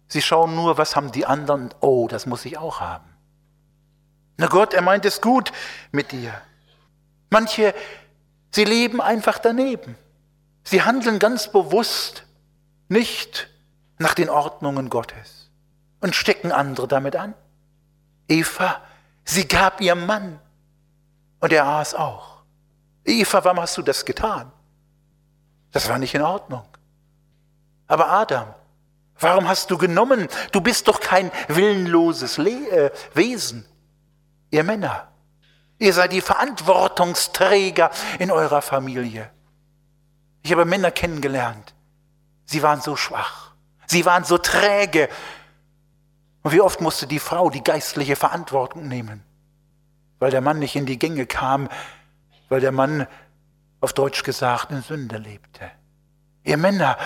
sie 0.09 0.21
schauen 0.21 0.55
nur, 0.55 0.77
was 0.77 0.97
haben 0.97 1.13
die 1.13 1.25
anderen, 1.25 1.73
oh, 1.81 2.09
das 2.09 2.27
muss 2.27 2.45
ich 2.45 2.59
auch 2.59 2.81
haben. 2.81 3.09
Na 4.37 4.47
Gott, 4.47 4.75
er 4.75 4.83
meint 4.83 5.05
es 5.05 5.21
gut 5.21 5.53
mit 5.93 6.13
dir. 6.13 6.41
Manche, 7.31 7.75
sie 8.51 8.65
leben 8.65 9.01
einfach 9.01 9.39
daneben. 9.39 9.97
Sie 10.65 10.83
handeln 10.83 11.19
ganz 11.19 11.51
bewusst 11.53 12.25
nicht 12.89 13.49
nach 14.01 14.15
den 14.15 14.29
Ordnungen 14.29 14.91
Gottes 14.91 15.51
und 16.01 16.17
stecken 16.17 16.51
andere 16.51 16.89
damit 16.89 17.15
an. 17.15 17.35
Eva 18.27 18.81
Sie 19.25 19.47
gab 19.47 19.81
ihrem 19.81 20.07
Mann 20.07 20.41
und 21.39 21.53
er 21.53 21.65
aß 21.65 21.95
auch. 21.95 22.43
Eva, 23.05 23.45
warum 23.45 23.61
hast 23.61 23.77
du 23.77 23.83
das 23.83 24.05
getan? 24.05 24.51
Das 25.71 25.89
war 25.89 25.99
nicht 25.99 26.15
in 26.15 26.23
Ordnung. 26.23 26.65
Aber 27.87 28.11
Adam, 28.11 28.53
warum 29.21 29.49
hast 29.49 29.71
du 29.71 29.79
genommen? 29.79 30.27
Du 30.51 30.61
bist 30.61 30.89
doch 30.89 30.99
kein 30.99 31.31
willenloses 31.47 32.39
Le 32.39 32.51
äh, 32.71 32.91
Wesen. 33.15 33.65
Ihr 34.51 34.65
Männer, 34.65 35.09
ihr 35.79 35.93
seid 35.93 36.13
die 36.13 36.21
Verantwortungsträger 36.21 37.91
in 38.19 38.33
eurer 38.33 38.63
Familie. 38.63 39.31
Ich 40.43 40.51
habe 40.51 40.65
Männer 40.65 40.91
kennengelernt. 40.91 41.75
Sie 42.47 42.63
waren 42.63 42.81
so 42.81 42.97
schwach. 42.97 43.50
Sie 43.91 44.07
waren 44.07 44.23
so 44.23 44.39
träge. 44.39 45.09
Und 46.43 46.53
wie 46.53 46.61
oft 46.61 46.81
musste 46.81 47.09
die 47.09 47.19
Frau 47.19 47.51
die 47.51 47.65
geistliche 47.65 48.15
Verantwortung 48.15 48.87
nehmen, 48.87 49.25
weil 50.21 50.31
der 50.31 50.41
Mann 50.41 50.61
nicht 50.61 50.77
in 50.77 50.87
die 50.87 50.99
Gänge 50.99 51.27
kam, 51.27 51.69
weil 52.49 52.61
der 52.61 52.71
Mann 52.71 53.09
auf 53.81 53.93
Deutsch 53.93 54.23
gesagt 54.23 54.71
in 54.71 54.83
Sünde 54.83 55.19
lebte. 55.19 55.73
Ihr 56.45 56.57
Männer, 56.57 56.99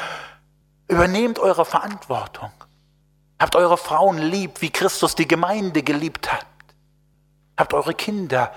übernehmt 0.87 1.38
eure 1.38 1.64
Verantwortung. 1.64 2.53
Habt 3.38 3.57
eure 3.57 3.79
Frauen 3.79 4.19
lieb, 4.19 4.61
wie 4.61 4.71
Christus 4.71 5.14
die 5.14 5.26
Gemeinde 5.26 5.83
geliebt 5.83 6.31
hat. 6.31 6.47
Habt 7.57 7.73
eure 7.73 7.95
Kinder 7.95 8.53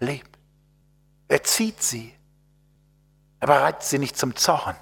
lieb. 0.00 0.26
Erzieht 1.28 1.82
sie, 1.82 2.14
aber 3.40 3.60
reizt 3.60 3.90
sie 3.90 3.98
nicht 3.98 4.16
zum 4.16 4.36
Zorn. 4.36 4.76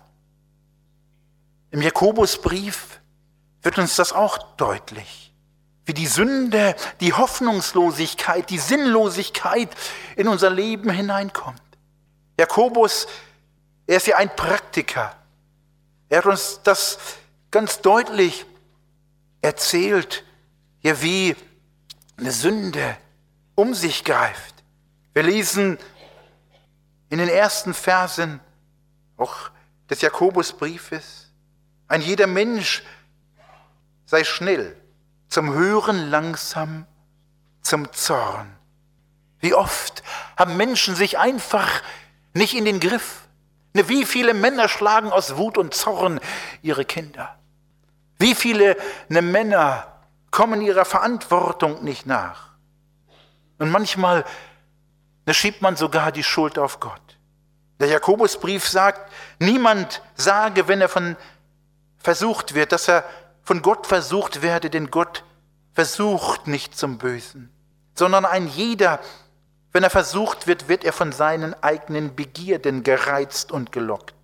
Im 1.70 1.82
Jakobusbrief 1.82 3.00
wird 3.62 3.78
uns 3.78 3.96
das 3.96 4.12
auch 4.12 4.38
deutlich. 4.56 5.32
Wie 5.84 5.94
die 5.94 6.06
Sünde, 6.06 6.76
die 7.00 7.12
Hoffnungslosigkeit, 7.12 8.50
die 8.50 8.58
Sinnlosigkeit 8.58 9.70
in 10.16 10.28
unser 10.28 10.50
Leben 10.50 10.90
hineinkommt. 10.90 11.62
Jakobus, 12.38 13.06
er 13.86 13.96
ist 13.96 14.06
ja 14.06 14.16
ein 14.16 14.34
Praktiker. 14.34 15.16
Er 16.08 16.18
hat 16.18 16.26
uns 16.26 16.60
das 16.62 16.98
ganz 17.50 17.80
deutlich 17.80 18.46
erzählt, 19.42 20.24
ja 20.80 21.00
wie 21.02 21.36
eine 22.16 22.32
Sünde 22.32 22.96
um 23.54 23.74
sich 23.74 24.04
greift. 24.04 24.54
Wir 25.12 25.22
lesen 25.22 25.78
in 27.08 27.18
den 27.18 27.28
ersten 27.28 27.74
Versen 27.74 28.40
auch 29.16 29.50
des 29.88 30.00
Jakobusbriefes, 30.00 31.19
ein 31.90 32.02
jeder 32.02 32.28
Mensch 32.28 32.82
sei 34.06 34.22
schnell, 34.24 34.76
zum 35.28 35.52
Hören 35.52 36.08
langsam, 36.08 36.86
zum 37.62 37.92
Zorn. 37.92 38.56
Wie 39.40 39.54
oft 39.54 40.02
haben 40.36 40.56
Menschen 40.56 40.94
sich 40.94 41.18
einfach 41.18 41.68
nicht 42.32 42.54
in 42.54 42.64
den 42.64 42.78
Griff. 42.78 43.28
Ne, 43.72 43.88
wie 43.88 44.04
viele 44.04 44.34
Männer 44.34 44.68
schlagen 44.68 45.10
aus 45.10 45.36
Wut 45.36 45.58
und 45.58 45.74
Zorn 45.74 46.20
ihre 46.62 46.84
Kinder? 46.84 47.36
Wie 48.18 48.34
viele 48.34 48.76
ne 49.08 49.22
Männer 49.22 49.86
kommen 50.30 50.60
ihrer 50.62 50.84
Verantwortung 50.84 51.82
nicht 51.82 52.06
nach? 52.06 52.50
Und 53.58 53.70
manchmal 53.70 54.24
ne, 55.26 55.34
schiebt 55.34 55.60
man 55.60 55.76
sogar 55.76 56.12
die 56.12 56.24
Schuld 56.24 56.56
auf 56.56 56.78
Gott. 56.78 57.18
Der 57.80 57.88
Jakobusbrief 57.88 58.68
sagt, 58.68 59.10
niemand 59.40 60.02
sage, 60.14 60.68
wenn 60.68 60.80
er 60.80 60.88
von 60.88 61.16
versucht 62.00 62.54
wird, 62.54 62.72
dass 62.72 62.88
er 62.88 63.04
von 63.42 63.62
Gott 63.62 63.86
versucht 63.86 64.42
werde, 64.42 64.70
denn 64.70 64.90
Gott 64.90 65.24
versucht 65.72 66.46
nicht 66.46 66.76
zum 66.76 66.98
Bösen, 66.98 67.50
sondern 67.94 68.24
ein 68.24 68.48
jeder, 68.48 69.00
wenn 69.72 69.84
er 69.84 69.90
versucht 69.90 70.46
wird, 70.46 70.68
wird 70.68 70.84
er 70.84 70.92
von 70.92 71.12
seinen 71.12 71.54
eigenen 71.62 72.16
Begierden 72.16 72.82
gereizt 72.82 73.52
und 73.52 73.70
gelockt. 73.70 74.14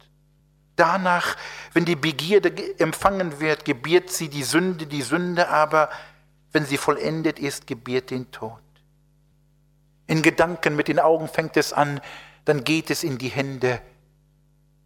Danach, 0.74 1.36
wenn 1.72 1.84
die 1.84 1.96
Begierde 1.96 2.78
empfangen 2.78 3.40
wird, 3.40 3.64
gebiert 3.64 4.10
sie 4.10 4.28
die 4.28 4.42
Sünde, 4.42 4.86
die 4.86 5.02
Sünde 5.02 5.48
aber, 5.48 5.88
wenn 6.52 6.66
sie 6.66 6.76
vollendet 6.76 7.38
ist, 7.38 7.66
gebiert 7.66 8.10
den 8.10 8.30
Tod. 8.30 8.60
In 10.06 10.22
Gedanken 10.22 10.76
mit 10.76 10.88
den 10.88 11.00
Augen 11.00 11.28
fängt 11.28 11.56
es 11.56 11.72
an, 11.72 12.00
dann 12.44 12.62
geht 12.62 12.90
es 12.90 13.04
in 13.04 13.18
die 13.18 13.28
Hände, 13.28 13.80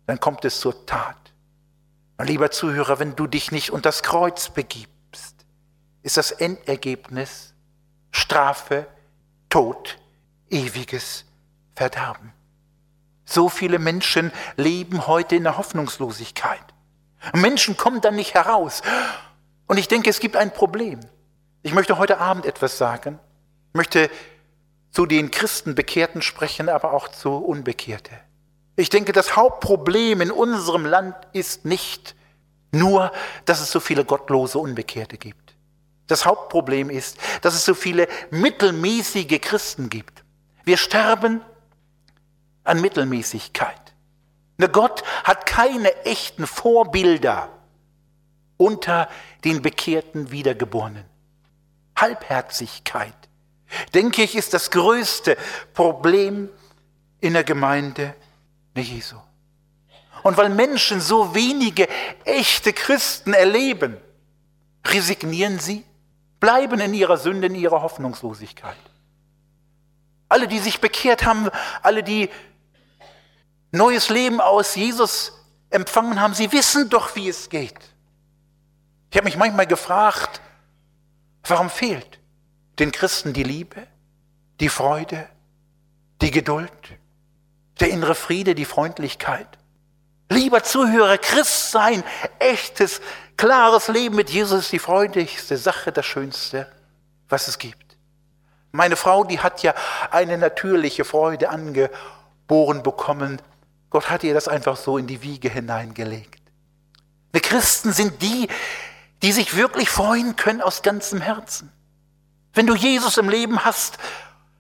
dann 0.06 0.20
kommt 0.20 0.44
es 0.44 0.61
zur 0.61 0.87
Tat. 0.87 1.30
Und 2.21 2.27
lieber 2.27 2.50
Zuhörer, 2.50 2.99
wenn 2.99 3.17
du 3.17 3.27
dich 3.27 3.50
nicht 3.50 3.71
unter 3.71 3.89
das 3.89 4.03
Kreuz 4.03 4.50
begibst, 4.50 5.47
ist 6.03 6.19
das 6.19 6.33
Endergebnis 6.33 7.55
Strafe, 8.11 8.87
Tod, 9.49 9.97
ewiges 10.50 11.25
Verderben. 11.75 12.35
So 13.25 13.49
viele 13.49 13.79
Menschen 13.79 14.33
leben 14.59 15.07
heute 15.07 15.35
in 15.35 15.45
der 15.45 15.57
Hoffnungslosigkeit. 15.57 16.61
Menschen 17.33 17.79
kommen 17.79 18.03
dann 18.03 18.17
nicht 18.17 18.35
heraus. 18.35 18.83
Und 19.67 19.79
ich 19.79 19.89
denke, 19.89 20.11
es 20.11 20.21
gibt 20.21 20.37
ein 20.37 20.53
Problem. 20.53 21.00
Ich 21.62 21.73
möchte 21.73 21.97
heute 21.97 22.19
Abend 22.19 22.45
etwas 22.45 22.77
sagen. 22.77 23.19
Ich 23.71 23.77
möchte 23.79 24.11
zu 24.91 25.07
den 25.07 25.31
Christenbekehrten 25.31 26.21
sprechen, 26.21 26.69
aber 26.69 26.93
auch 26.93 27.09
zu 27.09 27.35
Unbekehrte. 27.35 28.11
Ich 28.77 28.89
denke, 28.89 29.12
das 29.12 29.37
Hauptproblem 29.37 30.21
in 30.21 30.31
unserem 30.31 30.87
Land 30.87 31.15
ist 31.33 31.65
nicht 31.65 32.15
nur, 32.73 33.12
dass 33.45 33.61
es 33.61 33.71
so 33.71 33.81
viele 33.81 34.05
gottlose 34.05 34.59
Unbekehrte 34.59 35.19
gibt. 35.19 35.55
Das 36.07 36.27
Hauptproblem 36.27 36.91
ist, 36.91 37.19
dass 37.43 37.55
es 37.55 37.65
so 37.65 37.75
viele 37.75 38.09
mittelmäßige 38.31 39.41
Christen 39.41 39.91
gibt. 39.91 40.25
Wir 40.65 40.77
sterben 40.77 41.41
an 42.65 42.81
Mittelmäßigkeit. 42.81 43.81
Gott 44.73 45.03
hat 45.25 45.47
keine 45.47 46.05
echten 46.05 46.47
Vorbilder 46.47 47.49
unter 48.57 49.09
den 49.45 49.62
bekehrten 49.62 50.31
Wiedergeborenen. 50.31 51.05
Halbherzigkeit, 51.97 53.15
denke 53.95 54.23
ich, 54.23 54.37
ist 54.37 54.53
das 54.53 54.71
größte 54.71 55.37
Problem 55.75 56.49
in 57.21 57.33
der 57.33 57.45
Gemeinde 57.45 58.15
Jesu. 58.75 59.17
Und 60.23 60.37
weil 60.37 60.50
Menschen 60.50 61.00
so 61.00 61.35
wenige 61.35 61.89
echte 62.25 62.73
Christen 62.73 63.33
erleben, 63.33 63.97
resignieren 64.87 65.59
sie, 65.59 65.85
bleiben 66.39 66.81
in 66.81 66.95
ihrer 66.95 67.17
Sünde, 67.17 67.47
in 67.47 67.55
ihrer 67.55 67.83
Hoffnungslosigkeit. 67.83 68.77
Alle, 70.29 70.47
die 70.47 70.59
sich 70.59 70.81
bekehrt 70.81 71.25
haben, 71.25 71.49
alle, 71.83 72.03
die 72.03 72.31
neues 73.73 74.09
Leben 74.09 74.41
aus 74.41 74.75
Jesus 74.75 75.33
empfangen 75.71 76.21
haben, 76.21 76.35
sie 76.35 76.53
wissen 76.53 76.89
doch, 76.91 77.15
wie 77.17 77.29
es 77.29 77.49
geht. 77.49 77.79
Ich 79.11 79.17
habe 79.17 79.25
mich 79.25 79.37
manchmal 79.37 79.67
gefragt, 79.67 80.41
warum 81.45 81.71
fehlt 81.71 82.21
den 82.79 82.93
Christen 82.93 83.33
die 83.33 83.43
Liebe, 83.43 83.87
die 84.61 84.69
Freude, 84.69 85.29
die 86.21 86.31
Geduld, 86.31 86.71
der 87.81 87.91
innere 87.91 88.15
Friede, 88.15 88.55
die 88.55 88.65
Freundlichkeit. 88.65 89.49
Lieber 90.29 90.63
Zuhörer, 90.63 91.19
Christ 91.19 91.73
sein, 91.73 92.05
echtes, 92.39 93.01
klares 93.37 93.89
Leben 93.89 94.17
mit 94.17 94.31
Jesus 94.31 94.65
ist 94.65 94.73
die 94.73 94.79
freudigste 94.79 95.57
Sache, 95.57 95.91
das 95.91 96.07
Schönste, 96.07 96.71
was 97.29 97.49
es 97.49 97.59
gibt. 97.59 97.97
Meine 98.73 98.97
Frau, 98.97 99.25
die 99.25 99.41
hat 99.41 99.63
ja 99.63 99.75
eine 100.11 100.39
natürliche 100.39 101.05
Freude 101.05 101.49
angeboren 101.49 102.83
bekommen. 102.83 103.43
Gott 103.89 104.09
hat 104.09 104.23
ihr 104.23 104.35
das 104.35 104.47
einfach 104.47 104.77
so 104.77 104.99
in 104.99 105.09
die 105.09 105.23
Wiege 105.23 105.49
hineingelegt. 105.49 106.41
Wir 107.33 107.41
Christen 107.41 107.93
sind 107.93 108.23
die, 108.23 108.49
die 109.23 109.33
sich 109.33 109.57
wirklich 109.57 109.89
freuen 109.89 110.37
können 110.37 110.61
aus 110.61 110.83
ganzem 110.83 111.21
Herzen. 111.21 111.73
Wenn 112.55 112.67
du 112.67 112.75
Jesus 112.75 113.19
im 113.19 113.29
Leben 113.29 113.65
hast, 113.65 113.99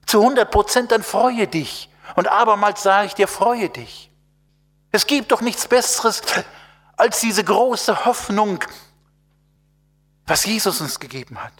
zu 0.06 0.20
100 0.20 0.50
Prozent, 0.50 0.90
dann 0.90 1.02
freue 1.02 1.46
dich. 1.46 1.89
Und 2.16 2.28
abermals 2.28 2.82
sage 2.82 3.06
ich 3.06 3.14
dir, 3.14 3.28
freue 3.28 3.68
dich. 3.68 4.10
Es 4.92 5.06
gibt 5.06 5.32
doch 5.32 5.40
nichts 5.40 5.68
Besseres 5.68 6.22
als 6.96 7.20
diese 7.20 7.44
große 7.44 8.04
Hoffnung, 8.04 8.64
was 10.26 10.44
Jesus 10.44 10.80
uns 10.80 11.00
gegeben 11.00 11.42
hat. 11.42 11.52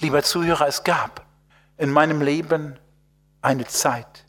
Lieber 0.00 0.22
Zuhörer, 0.22 0.66
es 0.66 0.84
gab 0.84 1.24
in 1.78 1.90
meinem 1.90 2.20
Leben 2.20 2.78
eine 3.40 3.66
Zeit, 3.66 4.24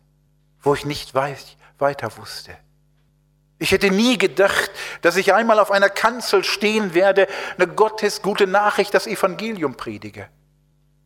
wo 0.61 0.73
ich 0.73 0.85
nicht 0.85 1.13
weiter 1.13 2.17
wusste. 2.17 2.55
Ich 3.59 3.71
hätte 3.71 3.89
nie 3.89 4.17
gedacht, 4.17 4.69
dass 5.01 5.15
ich 5.15 5.33
einmal 5.33 5.59
auf 5.59 5.71
einer 5.71 5.89
Kanzel 5.89 6.43
stehen 6.43 6.93
werde, 6.93 7.27
eine 7.57 7.67
Gottes 7.67 8.21
gute 8.21 8.45
Nachricht, 8.45 8.93
das 8.93 9.07
Evangelium 9.07 9.75
predige. 9.75 10.29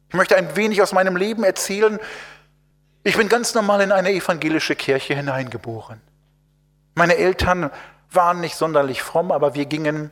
Ich 0.09 0.15
möchte 0.15 0.35
ein 0.35 0.55
wenig 0.57 0.81
aus 0.81 0.91
meinem 0.91 1.15
Leben 1.15 1.45
erzählen. 1.45 1.97
Ich 3.03 3.17
bin 3.17 3.29
ganz 3.29 3.55
normal 3.55 3.81
in 3.81 3.91
eine 3.91 4.11
evangelische 4.11 4.75
Kirche 4.75 5.15
hineingeboren. 5.15 5.99
Meine 6.93 7.15
Eltern 7.15 7.71
waren 8.11 8.41
nicht 8.41 8.55
sonderlich 8.55 9.01
fromm, 9.01 9.31
aber 9.31 9.55
wir 9.55 9.65
gingen 9.65 10.11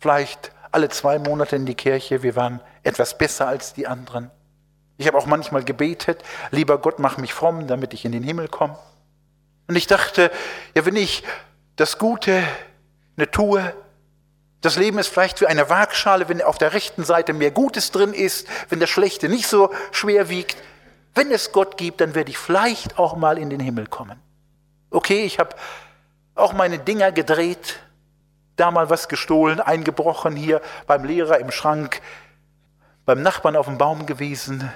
vielleicht 0.00 0.50
alle 0.72 0.88
zwei 0.88 1.20
Monate 1.20 1.54
in 1.54 1.64
die 1.64 1.76
Kirche. 1.76 2.24
Wir 2.24 2.34
waren 2.34 2.60
etwas 2.82 3.16
besser 3.18 3.46
als 3.46 3.72
die 3.72 3.86
anderen. 3.86 4.32
Ich 4.96 5.06
habe 5.06 5.16
auch 5.16 5.26
manchmal 5.26 5.62
gebetet, 5.62 6.24
lieber 6.50 6.78
Gott, 6.78 6.98
mach 6.98 7.18
mich 7.18 7.32
fromm, 7.32 7.68
damit 7.68 7.94
ich 7.94 8.04
in 8.04 8.10
den 8.10 8.24
Himmel 8.24 8.48
komme. 8.48 8.78
Und 9.68 9.76
ich 9.76 9.86
dachte, 9.86 10.32
ja, 10.74 10.84
wenn 10.86 10.96
ich 10.96 11.22
das 11.76 11.98
Gute 11.98 12.42
eine 13.16 13.30
tue, 13.30 13.72
das 14.60 14.76
Leben 14.76 14.98
ist 14.98 15.08
vielleicht 15.08 15.40
wie 15.40 15.46
eine 15.46 15.68
Waagschale, 15.70 16.28
wenn 16.28 16.42
auf 16.42 16.58
der 16.58 16.72
rechten 16.72 17.04
Seite 17.04 17.32
mehr 17.32 17.52
Gutes 17.52 17.92
drin 17.92 18.12
ist, 18.12 18.48
wenn 18.70 18.80
das 18.80 18.90
Schlechte 18.90 19.28
nicht 19.28 19.46
so 19.46 19.72
schwer 19.92 20.28
wiegt. 20.28 20.56
Wenn 21.14 21.30
es 21.30 21.52
Gott 21.52 21.76
gibt, 21.76 22.00
dann 22.00 22.14
werde 22.14 22.30
ich 22.30 22.38
vielleicht 22.38 22.98
auch 22.98 23.16
mal 23.16 23.38
in 23.38 23.50
den 23.50 23.60
Himmel 23.60 23.86
kommen. 23.86 24.20
Okay, 24.90 25.24
ich 25.24 25.38
habe 25.38 25.54
auch 26.34 26.52
meine 26.52 26.78
Dinger 26.78 27.12
gedreht, 27.12 27.80
da 28.56 28.70
mal 28.70 28.90
was 28.90 29.08
gestohlen, 29.08 29.60
eingebrochen 29.60 30.36
hier 30.36 30.60
beim 30.86 31.04
Lehrer 31.04 31.38
im 31.38 31.50
Schrank, 31.50 32.00
beim 33.04 33.22
Nachbarn 33.22 33.56
auf 33.56 33.66
dem 33.66 33.78
Baum 33.78 34.06
gewesen, 34.06 34.70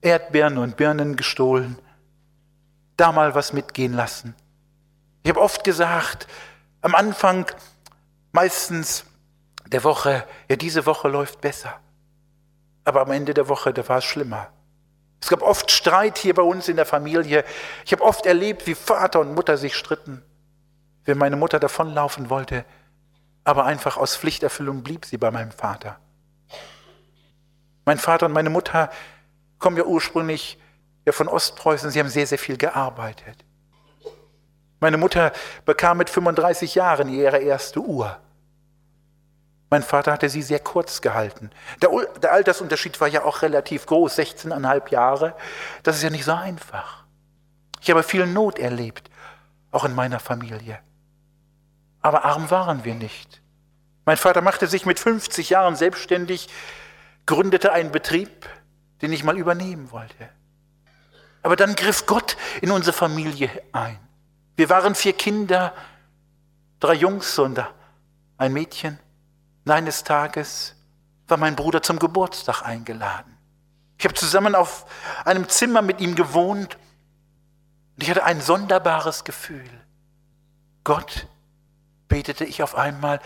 Erdbeeren 0.00 0.58
und 0.58 0.76
Birnen 0.76 1.16
gestohlen, 1.16 1.78
da 2.96 3.12
mal 3.12 3.34
was 3.34 3.52
mitgehen 3.52 3.92
lassen. 3.92 4.34
Ich 5.22 5.30
habe 5.30 5.40
oft 5.40 5.62
gesagt, 5.62 6.26
am 6.80 6.94
Anfang 6.94 7.46
meistens 8.32 9.04
der 9.66 9.84
Woche, 9.84 10.24
ja, 10.48 10.56
diese 10.56 10.86
Woche 10.86 11.08
läuft 11.08 11.40
besser. 11.40 11.74
Aber 12.84 13.02
am 13.02 13.12
Ende 13.12 13.32
der 13.32 13.48
Woche, 13.48 13.72
da 13.72 13.88
war 13.88 13.98
es 13.98 14.04
schlimmer. 14.04 14.48
Es 15.22 15.28
gab 15.28 15.40
oft 15.40 15.70
Streit 15.70 16.18
hier 16.18 16.34
bei 16.34 16.42
uns 16.42 16.68
in 16.68 16.74
der 16.74 16.84
Familie. 16.84 17.44
Ich 17.84 17.92
habe 17.92 18.02
oft 18.02 18.26
erlebt, 18.26 18.66
wie 18.66 18.74
Vater 18.74 19.20
und 19.20 19.34
Mutter 19.34 19.56
sich 19.56 19.76
stritten. 19.76 20.24
Wenn 21.04 21.16
meine 21.16 21.36
Mutter 21.36 21.60
davonlaufen 21.60 22.28
wollte, 22.28 22.64
aber 23.44 23.64
einfach 23.64 23.96
aus 23.96 24.16
Pflichterfüllung 24.16 24.82
blieb 24.82 25.04
sie 25.04 25.18
bei 25.18 25.30
meinem 25.30 25.52
Vater. 25.52 25.98
Mein 27.84 27.98
Vater 27.98 28.26
und 28.26 28.32
meine 28.32 28.50
Mutter 28.50 28.90
kommen 29.58 29.76
ja 29.76 29.84
ursprünglich 29.84 30.58
ja 31.06 31.12
von 31.12 31.28
Ostpreußen. 31.28 31.90
Sie 31.90 32.00
haben 32.00 32.08
sehr, 32.08 32.26
sehr 32.26 32.38
viel 32.38 32.56
gearbeitet. 32.56 33.44
Meine 34.80 34.96
Mutter 34.96 35.30
bekam 35.64 35.98
mit 35.98 36.10
35 36.10 36.74
Jahren 36.74 37.08
ihre 37.08 37.38
erste 37.38 37.78
Uhr. 37.78 38.18
Mein 39.72 39.82
Vater 39.82 40.12
hatte 40.12 40.28
sie 40.28 40.42
sehr 40.42 40.58
kurz 40.58 41.00
gehalten. 41.00 41.50
Der, 41.80 41.88
der 42.20 42.32
Altersunterschied 42.34 43.00
war 43.00 43.08
ja 43.08 43.24
auch 43.24 43.40
relativ 43.40 43.86
groß, 43.86 44.18
16,5 44.18 44.90
Jahre. 44.90 45.34
Das 45.82 45.96
ist 45.96 46.02
ja 46.02 46.10
nicht 46.10 46.26
so 46.26 46.32
einfach. 46.32 47.04
Ich 47.80 47.88
habe 47.88 48.02
viel 48.02 48.26
Not 48.26 48.58
erlebt, 48.58 49.08
auch 49.70 49.86
in 49.86 49.94
meiner 49.94 50.20
Familie. 50.20 50.78
Aber 52.02 52.26
arm 52.26 52.50
waren 52.50 52.84
wir 52.84 52.94
nicht. 52.94 53.40
Mein 54.04 54.18
Vater 54.18 54.42
machte 54.42 54.66
sich 54.66 54.84
mit 54.84 55.00
50 55.00 55.48
Jahren 55.48 55.74
selbstständig, 55.74 56.50
gründete 57.24 57.72
einen 57.72 57.92
Betrieb, 57.92 58.46
den 59.00 59.10
ich 59.10 59.24
mal 59.24 59.38
übernehmen 59.38 59.90
wollte. 59.90 60.28
Aber 61.42 61.56
dann 61.56 61.76
griff 61.76 62.04
Gott 62.04 62.36
in 62.60 62.72
unsere 62.72 62.94
Familie 62.94 63.48
ein. 63.72 63.98
Wir 64.54 64.68
waren 64.68 64.94
vier 64.94 65.14
Kinder, 65.14 65.72
drei 66.78 66.92
Jungs 66.92 67.38
und 67.38 67.64
ein 68.36 68.52
Mädchen. 68.52 68.98
Eines 69.66 70.04
Tages 70.04 70.74
war 71.28 71.38
mein 71.38 71.56
Bruder 71.56 71.82
zum 71.82 71.98
Geburtstag 71.98 72.62
eingeladen. 72.62 73.36
Ich 73.98 74.04
habe 74.04 74.14
zusammen 74.14 74.54
auf 74.54 74.86
einem 75.24 75.48
Zimmer 75.48 75.82
mit 75.82 76.00
ihm 76.00 76.14
gewohnt 76.14 76.76
und 77.96 78.02
ich 78.02 78.10
hatte 78.10 78.24
ein 78.24 78.40
sonderbares 78.40 79.24
Gefühl. 79.24 79.70
Gott, 80.84 81.28
betete 82.08 82.44
ich 82.44 82.62
auf 82.62 82.74
einmal, 82.74 83.20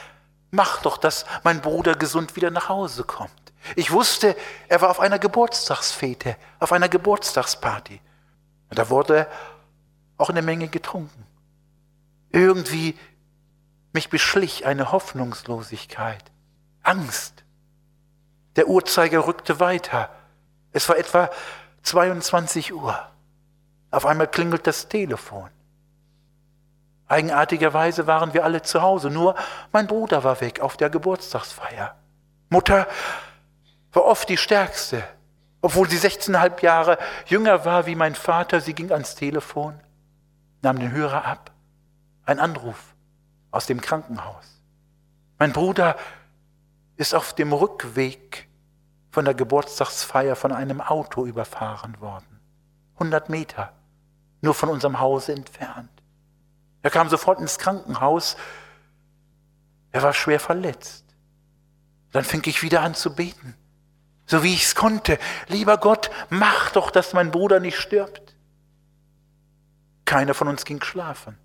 mach 0.51 0.83
doch, 0.83 0.99
dass 0.99 1.25
mein 1.43 1.63
Bruder 1.63 1.95
gesund 1.95 2.37
wieder 2.37 2.51
nach 2.51 2.69
Hause 2.69 3.05
kommt. 3.05 3.33
Ich 3.75 3.91
wusste, 3.91 4.37
er 4.69 4.81
war 4.81 4.91
auf 4.91 5.01
einer 5.01 5.19
Geburtstagsfete, 5.19 6.37
auf 6.61 6.73
einer 6.73 6.89
Geburtstagsparty. 6.89 8.01
Und 8.69 8.79
da 8.79 8.91
wurde 8.91 9.27
auch 10.19 10.31
eine 10.31 10.43
Menge 10.43 10.69
getrunken. 10.69 11.27
Irgendwie 12.31 12.99
Mich 13.97 14.11
beschlich 14.11 14.67
eine 14.67 14.93
Hoffnungslosigkeit, 14.93 16.23
Angst. 16.83 17.45
Der 18.57 18.69
Uhrzeiger 18.69 19.27
rückte 19.27 19.59
weiter. 19.59 20.11
Es 20.73 20.87
war 20.91 20.99
etwa 20.99 21.31
22 21.83 22.75
Uhr. 22.75 23.09
Auf 23.91 24.05
einmal 24.05 24.29
klingelt 24.29 24.67
das 24.67 24.89
Telefon. 24.89 25.49
Eigenartigerweise 27.09 28.07
waren 28.07 28.35
wir 28.35 28.45
alle 28.45 28.61
zu 28.61 28.83
Hause, 28.83 29.09
nur 29.09 29.35
mein 29.73 29.87
Bruder 29.87 30.23
war 30.25 30.43
weg 30.43 30.61
auf 30.61 30.77
der 30.77 30.91
Geburtstagsfeier. 30.91 31.97
Mutter 32.51 32.87
war 33.95 34.05
oft 34.05 34.29
die 34.29 34.37
Stärkste, 34.37 35.05
obwohl 35.63 35.89
sie 35.89 36.07
16,5 36.07 36.63
Jahre 36.63 36.99
jünger 37.25 37.65
war 37.65 37.87
wie 37.87 37.95
mein 37.95 38.15
Vater. 38.15 38.61
Sie 38.61 38.75
ging 38.75 38.93
ans 38.93 39.15
Telefon, 39.15 39.81
nahm 40.61 40.79
den 40.79 40.93
Hörer 40.93 41.25
ab. 41.25 41.51
Ein 42.27 42.41
Anruf 42.41 42.96
aus 43.51 43.67
dem 43.67 43.81
Krankenhaus. 43.81 44.61
Mein 45.39 45.53
Bruder 45.53 45.97
ist 46.97 47.15
auf 47.15 47.35
dem 47.35 47.53
Rückweg 47.53 48.49
von 49.11 49.25
der 49.25 49.35
Geburtstagsfeier 49.35 50.37
von 50.37 50.53
einem 50.53 50.81
Auto 50.81 51.25
überfahren 51.27 52.01
worden. 52.01 52.41
100 52.95 53.29
Meter, 53.29 53.73
nur 54.41 54.55
von 54.55 54.69
unserem 54.69 55.01
Hause 55.01 55.33
entfernt. 55.33 55.91
Er 56.83 56.91
kam 56.91 57.09
sofort 57.09 57.41
ins 57.41 57.59
Krankenhaus. 57.59 58.37
Er 59.93 60.03
war 60.03 60.13
schwer 60.13 60.41
verletzt. 60.41 61.05
Dann 62.13 62.25
fing 62.25 62.43
ich 62.47 62.63
wieder 62.63 62.81
an 62.83 62.95
zu 62.95 63.15
beten, 63.15 63.55
so 64.27 64.43
wie 64.43 64.55
ich 64.55 64.65
es 64.65 64.75
konnte. 64.75 65.19
Lieber 65.49 65.77
Gott, 65.79 66.11
mach 66.31 66.71
doch, 66.71 66.91
dass 66.91 67.13
mein 67.13 67.31
Bruder 67.31 67.61
nicht 67.61 67.79
stirbt. 67.79 68.37
Keiner 70.05 70.35
von 70.35 70.49
uns 70.49 70.65
ging 70.65 70.83
schlafen. 70.83 71.37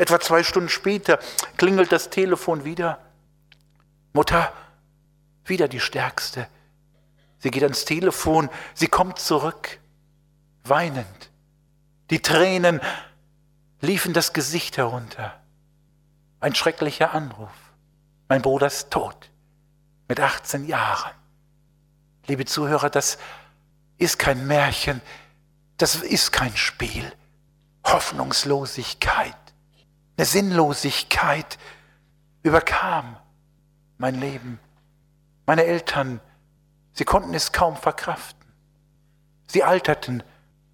Etwa 0.00 0.18
zwei 0.18 0.42
Stunden 0.42 0.70
später 0.70 1.18
klingelt 1.58 1.92
das 1.92 2.08
Telefon 2.08 2.64
wieder. 2.64 3.00
Mutter, 4.14 4.50
wieder 5.44 5.68
die 5.68 5.78
Stärkste. 5.78 6.48
Sie 7.38 7.50
geht 7.50 7.62
ans 7.64 7.84
Telefon, 7.84 8.48
sie 8.72 8.86
kommt 8.86 9.18
zurück, 9.18 9.78
weinend. 10.64 11.30
Die 12.08 12.22
Tränen 12.22 12.80
liefen 13.82 14.14
das 14.14 14.32
Gesicht 14.32 14.78
herunter. 14.78 15.38
Ein 16.40 16.54
schrecklicher 16.54 17.12
Anruf. 17.12 17.52
Mein 18.26 18.40
Bruder 18.40 18.68
ist 18.68 18.90
tot. 18.90 19.28
Mit 20.08 20.18
18 20.18 20.64
Jahren. 20.66 21.12
Liebe 22.26 22.46
Zuhörer, 22.46 22.88
das 22.88 23.18
ist 23.98 24.18
kein 24.18 24.46
Märchen. 24.46 25.02
Das 25.76 25.96
ist 25.96 26.32
kein 26.32 26.56
Spiel. 26.56 27.12
Hoffnungslosigkeit, 27.84 29.36
eine 30.20 30.26
Sinnlosigkeit 30.26 31.56
überkam 32.42 33.16
mein 33.96 34.20
Leben. 34.20 34.60
Meine 35.46 35.64
Eltern, 35.64 36.20
sie 36.92 37.06
konnten 37.06 37.32
es 37.32 37.52
kaum 37.52 37.74
verkraften. 37.74 38.52
Sie 39.46 39.64
alterten 39.64 40.22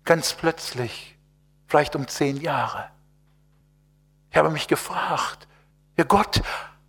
ganz 0.05 0.33
plötzlich, 0.33 1.17
vielleicht 1.69 1.95
um 1.95 2.09
zehn 2.09 2.41
Jahre. 2.41 2.91
Ich 4.33 4.37
habe 4.37 4.51
mich 4.51 4.67
gefragt, 4.67 5.47
ja 5.97 6.03
Gott, 6.03 6.43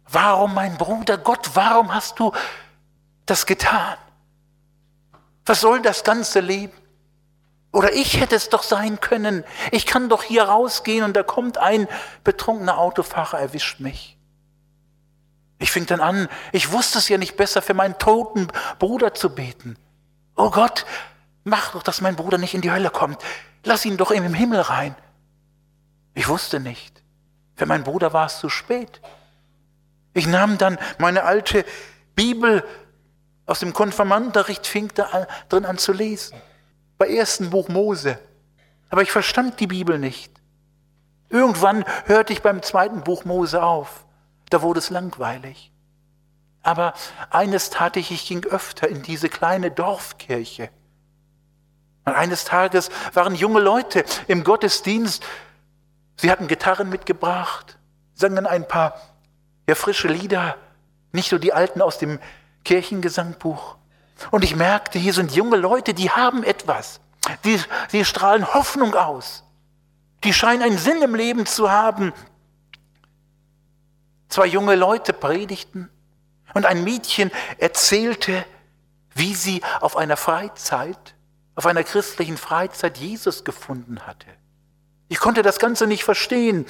warum 0.07 0.55
mein 0.55 0.79
Bruder, 0.79 1.19
Gott, 1.19 1.51
warum 1.53 1.93
hast 1.93 2.17
du 2.17 2.31
das 3.27 3.45
getan? 3.45 3.97
Was 5.45 5.61
soll 5.61 5.83
das 5.83 6.03
ganze 6.03 6.39
Leben? 6.39 6.75
Oder 7.77 7.93
ich 7.93 8.19
hätte 8.19 8.35
es 8.35 8.49
doch 8.49 8.63
sein 8.63 8.99
können. 9.01 9.43
Ich 9.71 9.85
kann 9.85 10.09
doch 10.09 10.23
hier 10.23 10.45
rausgehen 10.45 11.03
und 11.03 11.15
da 11.15 11.21
kommt 11.21 11.59
ein 11.59 11.87
betrunkener 12.23 12.79
Autofahrer, 12.79 13.39
erwischt 13.39 13.79
mich. 13.79 14.17
Ich 15.59 15.69
fing 15.69 15.85
dann 15.85 16.01
an, 16.01 16.27
ich 16.51 16.71
wusste 16.71 16.97
es 16.97 17.07
ja 17.07 17.19
nicht 17.19 17.37
besser, 17.37 17.61
für 17.61 17.75
meinen 17.75 17.99
toten 17.99 18.47
Bruder 18.79 19.13
zu 19.13 19.29
beten. 19.29 19.77
Oh 20.35 20.49
Gott, 20.49 20.87
mach 21.43 21.73
doch, 21.73 21.83
dass 21.83 22.01
mein 22.01 22.15
Bruder 22.15 22.39
nicht 22.39 22.55
in 22.55 22.61
die 22.61 22.71
Hölle 22.71 22.89
kommt. 22.89 23.21
Lass 23.63 23.85
ihn 23.85 23.97
doch 23.97 24.09
im 24.09 24.33
Himmel 24.33 24.61
rein. 24.61 24.95
Ich 26.15 26.27
wusste 26.27 26.59
nicht. 26.59 27.03
Für 27.55 27.67
meinen 27.67 27.83
Bruder 27.83 28.11
war 28.11 28.25
es 28.25 28.39
zu 28.39 28.49
spät. 28.49 29.01
Ich 30.15 30.25
nahm 30.25 30.57
dann 30.57 30.79
meine 30.97 31.25
alte 31.25 31.63
Bibel 32.15 32.63
aus 33.45 33.59
dem 33.59 33.73
Konfirmandenunterricht, 33.73 34.65
fing 34.65 34.89
da 34.95 35.27
drin 35.47 35.67
an 35.67 35.77
zu 35.77 35.93
lesen. 35.93 36.41
Bei 36.97 37.07
ersten 37.07 37.49
Buch 37.49 37.67
Mose. 37.69 38.19
Aber 38.89 39.01
ich 39.01 39.11
verstand 39.11 39.59
die 39.59 39.67
Bibel 39.67 39.99
nicht. 39.99 40.31
Irgendwann 41.29 41.83
hörte 42.05 42.33
ich 42.33 42.41
beim 42.41 42.61
zweiten 42.63 43.03
Buch 43.03 43.25
Mose 43.25 43.61
auf. 43.61 44.05
Da 44.49 44.61
wurde 44.61 44.79
es 44.79 44.89
langweilig. 44.89 45.71
Aber 46.63 46.93
eines 47.29 47.69
tat 47.69 47.97
ich, 47.97 48.11
ich 48.11 48.27
ging 48.27 48.45
öfter 48.45 48.87
in 48.87 49.01
diese 49.01 49.29
kleine 49.29 49.71
Dorfkirche. 49.71 50.69
Und 52.05 52.13
eines 52.13 52.45
Tages 52.45 52.89
waren 53.13 53.35
junge 53.35 53.59
Leute 53.59 54.05
im 54.27 54.43
Gottesdienst 54.43 55.23
Sie 56.19 56.31
hatten 56.31 56.47
Gitarren 56.47 56.89
mitgebracht, 56.89 57.77
sangen 58.15 58.47
ein 58.47 58.67
paar 58.67 58.99
ja, 59.69 59.75
frische 59.75 60.07
Lieder, 60.07 60.57
nicht 61.11 61.31
nur 61.31 61.39
die 61.39 61.53
alten 61.53 61.81
aus 61.81 61.99
dem 61.99 62.19
Kirchengesangbuch. 62.65 63.77
Und 64.31 64.43
ich 64.43 64.55
merkte, 64.55 64.99
hier 64.99 65.13
sind 65.13 65.33
junge 65.33 65.57
Leute, 65.57 65.93
die 65.93 66.09
haben 66.09 66.43
etwas. 66.43 66.99
Die, 67.43 67.59
die 67.91 68.05
strahlen 68.05 68.53
Hoffnung 68.53 68.95
aus. 68.95 69.43
Die 70.23 70.33
scheinen 70.33 70.63
einen 70.63 70.77
Sinn 70.77 71.01
im 71.01 71.15
Leben 71.15 71.45
zu 71.45 71.71
haben. 71.71 72.13
Zwei 74.29 74.47
junge 74.47 74.75
Leute 74.75 75.13
predigten 75.13 75.89
und 76.53 76.65
ein 76.65 76.83
Mädchen 76.83 77.31
erzählte, 77.57 78.45
wie 79.13 79.33
sie 79.35 79.61
auf 79.81 79.97
einer 79.97 80.17
Freizeit, 80.17 81.15
auf 81.55 81.65
einer 81.65 81.83
christlichen 81.83 82.37
Freizeit 82.37 82.97
Jesus 82.97 83.43
gefunden 83.43 84.05
hatte. 84.05 84.27
Ich 85.07 85.19
konnte 85.19 85.41
das 85.41 85.59
Ganze 85.59 85.87
nicht 85.87 86.03
verstehen. 86.03 86.65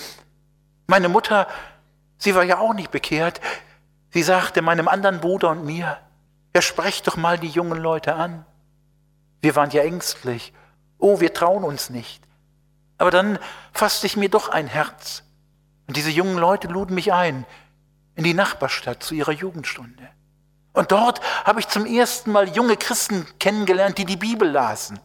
Meine 0.86 1.10
Mutter, 1.10 1.48
sie 2.18 2.36
war 2.36 2.44
ja 2.44 2.60
auch 2.60 2.74
nicht 2.74 2.92
bekehrt. 2.92 3.42
Sie 4.12 4.24
sagte 4.24 4.62
meinem 4.62 4.88
anderen 4.88 5.20
Bruder 5.20 5.50
und 5.50 5.66
mir, 5.66 5.98
ja, 6.58 6.62
sprecht 6.64 7.06
doch 7.06 7.18
mal 7.18 7.38
die 7.38 7.50
jungen 7.50 7.78
Leute 7.78 8.16
an. 8.16 8.44
Wir 9.42 9.56
waren 9.56 9.70
ja 9.70 9.84
ängstlich. 9.84 10.54
Oh, 10.98 11.20
wir 11.20 11.32
trauen 11.32 11.64
uns 11.64 11.92
nicht. 11.92 12.24
Aber 12.98 13.12
dann 13.12 13.38
fasste 13.74 14.08
ich 14.08 14.18
mir 14.18 14.30
doch 14.30 14.50
ein 14.50 14.66
Herz. 14.66 15.22
Und 15.86 15.98
diese 15.98 16.10
jungen 16.10 16.40
Leute 16.40 16.68
luden 16.68 16.96
mich 16.96 17.14
ein 17.14 17.46
in 18.16 18.24
die 18.24 18.34
Nachbarstadt 18.34 19.04
zu 19.04 19.14
ihrer 19.14 19.34
Jugendstunde. 19.34 20.10
Und 20.74 20.92
dort 20.92 21.22
habe 21.46 21.60
ich 21.60 21.68
zum 21.68 21.86
ersten 21.86 22.32
Mal 22.32 22.50
junge 22.50 22.76
Christen 22.76 23.28
kennengelernt, 23.38 24.00
die 24.00 24.06
die 24.06 24.18
Bibel 24.18 24.50
lasen. 24.50 25.00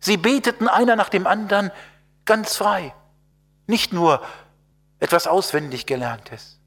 Sie 0.00 0.18
beteten 0.18 0.68
einer 0.68 0.94
nach 0.94 1.08
dem 1.08 1.26
anderen, 1.26 1.70
ganz 2.26 2.54
frei. 2.54 2.92
Nicht 3.66 3.94
nur 3.94 4.22
etwas 5.00 5.26
auswendig 5.26 5.86
gelerntes. 5.86 6.60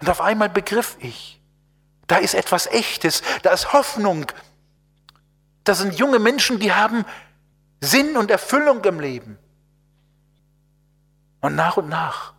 Und 0.00 0.08
auf 0.08 0.20
einmal 0.20 0.50
begriff 0.50 0.96
ich, 1.00 1.37
da 2.08 2.16
ist 2.16 2.34
etwas 2.34 2.66
Echtes, 2.66 3.22
da 3.42 3.52
ist 3.52 3.72
Hoffnung. 3.72 4.26
Da 5.62 5.74
sind 5.74 5.94
junge 5.98 6.18
Menschen, 6.18 6.58
die 6.58 6.72
haben 6.72 7.04
Sinn 7.80 8.16
und 8.16 8.30
Erfüllung 8.30 8.84
im 8.84 8.98
Leben. 8.98 9.38
Und 11.40 11.54
nach 11.54 11.76
und 11.76 11.88
nach 11.88 12.34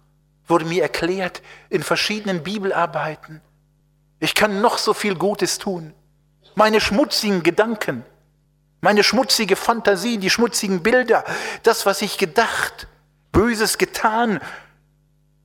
wurde 0.47 0.65
mir 0.65 0.81
erklärt 0.81 1.41
in 1.69 1.83
verschiedenen 1.83 2.43
Bibelarbeiten, 2.43 3.41
ich 4.19 4.35
kann 4.35 4.59
noch 4.59 4.77
so 4.77 4.93
viel 4.93 5.15
Gutes 5.15 5.59
tun. 5.59 5.93
Meine 6.55 6.81
schmutzigen 6.81 7.41
Gedanken, 7.41 8.03
meine 8.81 9.03
schmutzige 9.03 9.55
Fantasie, 9.55 10.17
die 10.17 10.29
schmutzigen 10.29 10.83
Bilder, 10.83 11.23
das, 11.63 11.85
was 11.85 12.01
ich 12.01 12.17
gedacht, 12.17 12.87
Böses 13.31 13.77
getan 13.77 14.41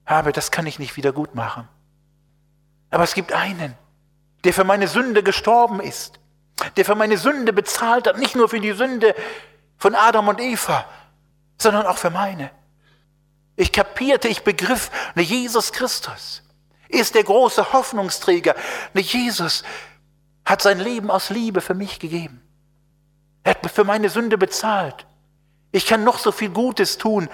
habe, 0.07 0.33
das 0.33 0.51
kann 0.51 0.67
ich 0.67 0.79
nicht 0.79 0.97
wieder 0.97 1.13
gut 1.13 1.35
machen. 1.35 1.69
Aber 2.91 3.05
es 3.05 3.15
gibt 3.15 3.33
einen, 3.33 3.77
der 4.45 4.53
für 4.53 4.65
meine 4.65 4.89
Sünde 4.89 5.23
gestorben 5.23 5.81
ist, 5.81 6.21
der 6.77 6.85
für 6.85 6.95
meine 6.95 7.19
Sünde 7.19 7.53
bezahlt 7.53 8.07
hat, 8.07 8.19
nicht 8.19 8.37
nur 8.37 8.49
für 8.49 8.61
die 8.61 8.73
Sünde 8.73 9.15
von 9.77 9.95
Adam 9.95 10.29
und 10.29 10.41
Eva, 10.41 10.85
sondern 11.59 11.87
auch 11.87 11.99
für 11.99 12.11
meine. 12.11 12.51
Ich 13.57 13.73
kapierte, 13.73 14.29
ich 14.29 14.43
begriff, 14.43 14.91
ne 15.15 15.23
Jesus 15.23 15.73
Christus 15.73 16.43
ist 16.89 17.15
der 17.15 17.25
große 17.25 17.73
Hoffnungsträger. 17.73 18.55
Ne 18.93 19.01
Jesus 19.01 19.65
hat 20.45 20.63
sein 20.63 20.79
Leben 20.79 21.11
aus 21.11 21.31
Liebe 21.31 21.61
für 21.61 21.75
mich 21.75 21.99
gegeben. 21.99 22.41
Er 23.43 23.51
hat 23.51 23.71
für 23.71 23.85
meine 23.85 24.09
Sünde 24.11 24.39
bezahlt. 24.39 25.07
Ich 25.73 25.87
kann 25.87 26.05
noch 26.05 26.19
so 26.19 26.33
viel 26.33 26.51
Gutes 26.51 26.99
tun, 26.99 27.29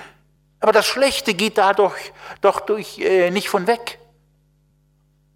aber 0.60 0.72
das 0.72 0.86
Schlechte 0.86 1.34
geht 1.34 1.58
dadurch 1.58 2.12
doch 2.40 2.60
durch, 2.60 2.98
äh, 2.98 3.30
nicht 3.30 3.48
von 3.48 3.66
weg. 3.66 3.98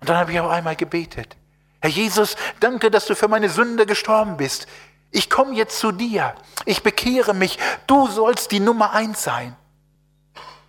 Und 0.00 0.08
dann 0.08 0.16
habe 0.16 0.32
ich 0.32 0.40
auch 0.40 0.50
einmal 0.50 0.76
gebetet. 0.76 1.36
Herr 1.84 1.90
Jesus, 1.90 2.36
danke, 2.60 2.90
dass 2.90 3.04
du 3.04 3.14
für 3.14 3.28
meine 3.28 3.50
Sünde 3.50 3.84
gestorben 3.84 4.38
bist. 4.38 4.66
Ich 5.10 5.28
komme 5.28 5.54
jetzt 5.54 5.78
zu 5.78 5.92
dir. 5.92 6.34
Ich 6.64 6.82
bekehre 6.82 7.34
mich. 7.34 7.58
Du 7.86 8.06
sollst 8.06 8.52
die 8.52 8.60
Nummer 8.60 8.92
eins 8.92 9.22
sein. 9.22 9.54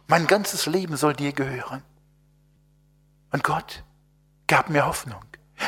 Mein 0.08 0.28
ganzes 0.28 0.66
Leben 0.66 0.98
soll 0.98 1.14
dir 1.14 1.32
gehören. 1.32 1.84
Und 3.32 3.46
Gott 3.46 3.86
gab 4.46 4.70
mir 4.70 4.86
Hoffnung, 4.86 5.22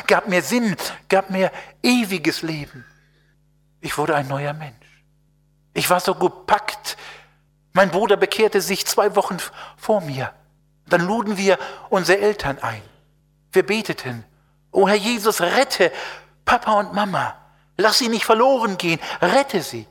gab 0.06 0.28
mir 0.28 0.42
Sinn, 0.42 0.76
gab 1.08 1.30
mir 1.30 1.50
ewiges 1.82 2.42
Leben. 2.42 2.84
Ich 3.80 3.96
wurde 3.96 4.16
ein 4.16 4.28
neuer 4.28 4.52
Mensch. 4.52 5.02
Ich 5.72 5.88
war 5.88 6.00
so 6.00 6.14
gepackt. 6.14 6.98
Mein 7.72 7.90
Bruder 7.90 8.18
bekehrte 8.18 8.60
sich 8.60 8.84
zwei 8.84 9.16
Wochen 9.16 9.38
vor 9.78 10.02
mir. 10.02 10.30
Dann 10.90 11.06
luden 11.06 11.38
wir 11.38 11.58
unsere 11.88 12.18
Eltern 12.18 12.58
ein. 12.58 12.82
Wir 13.50 13.64
beteten, 13.64 14.26
O 14.78 14.86
Herr 14.86 14.94
Jesus, 14.94 15.40
rette 15.40 15.90
Papa 16.44 16.74
und 16.74 16.92
Mama. 16.92 17.34
Lass 17.76 17.98
sie 17.98 18.06
nicht 18.06 18.24
verloren 18.24 18.78
gehen, 18.78 19.00
rette 19.20 19.60
sie. 19.60 19.88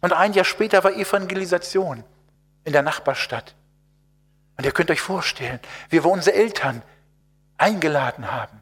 Und 0.00 0.12
ein 0.12 0.32
Jahr 0.32 0.44
später 0.44 0.82
war 0.82 0.92
Evangelisation 0.92 2.02
in 2.64 2.72
der 2.72 2.82
Nachbarstadt. 2.82 3.54
Und 4.56 4.64
ihr 4.64 4.72
könnt 4.72 4.90
euch 4.90 5.00
vorstellen, 5.00 5.60
wie 5.90 6.02
wir 6.02 6.10
unsere 6.10 6.34
Eltern 6.34 6.82
eingeladen 7.56 8.32
haben, 8.32 8.60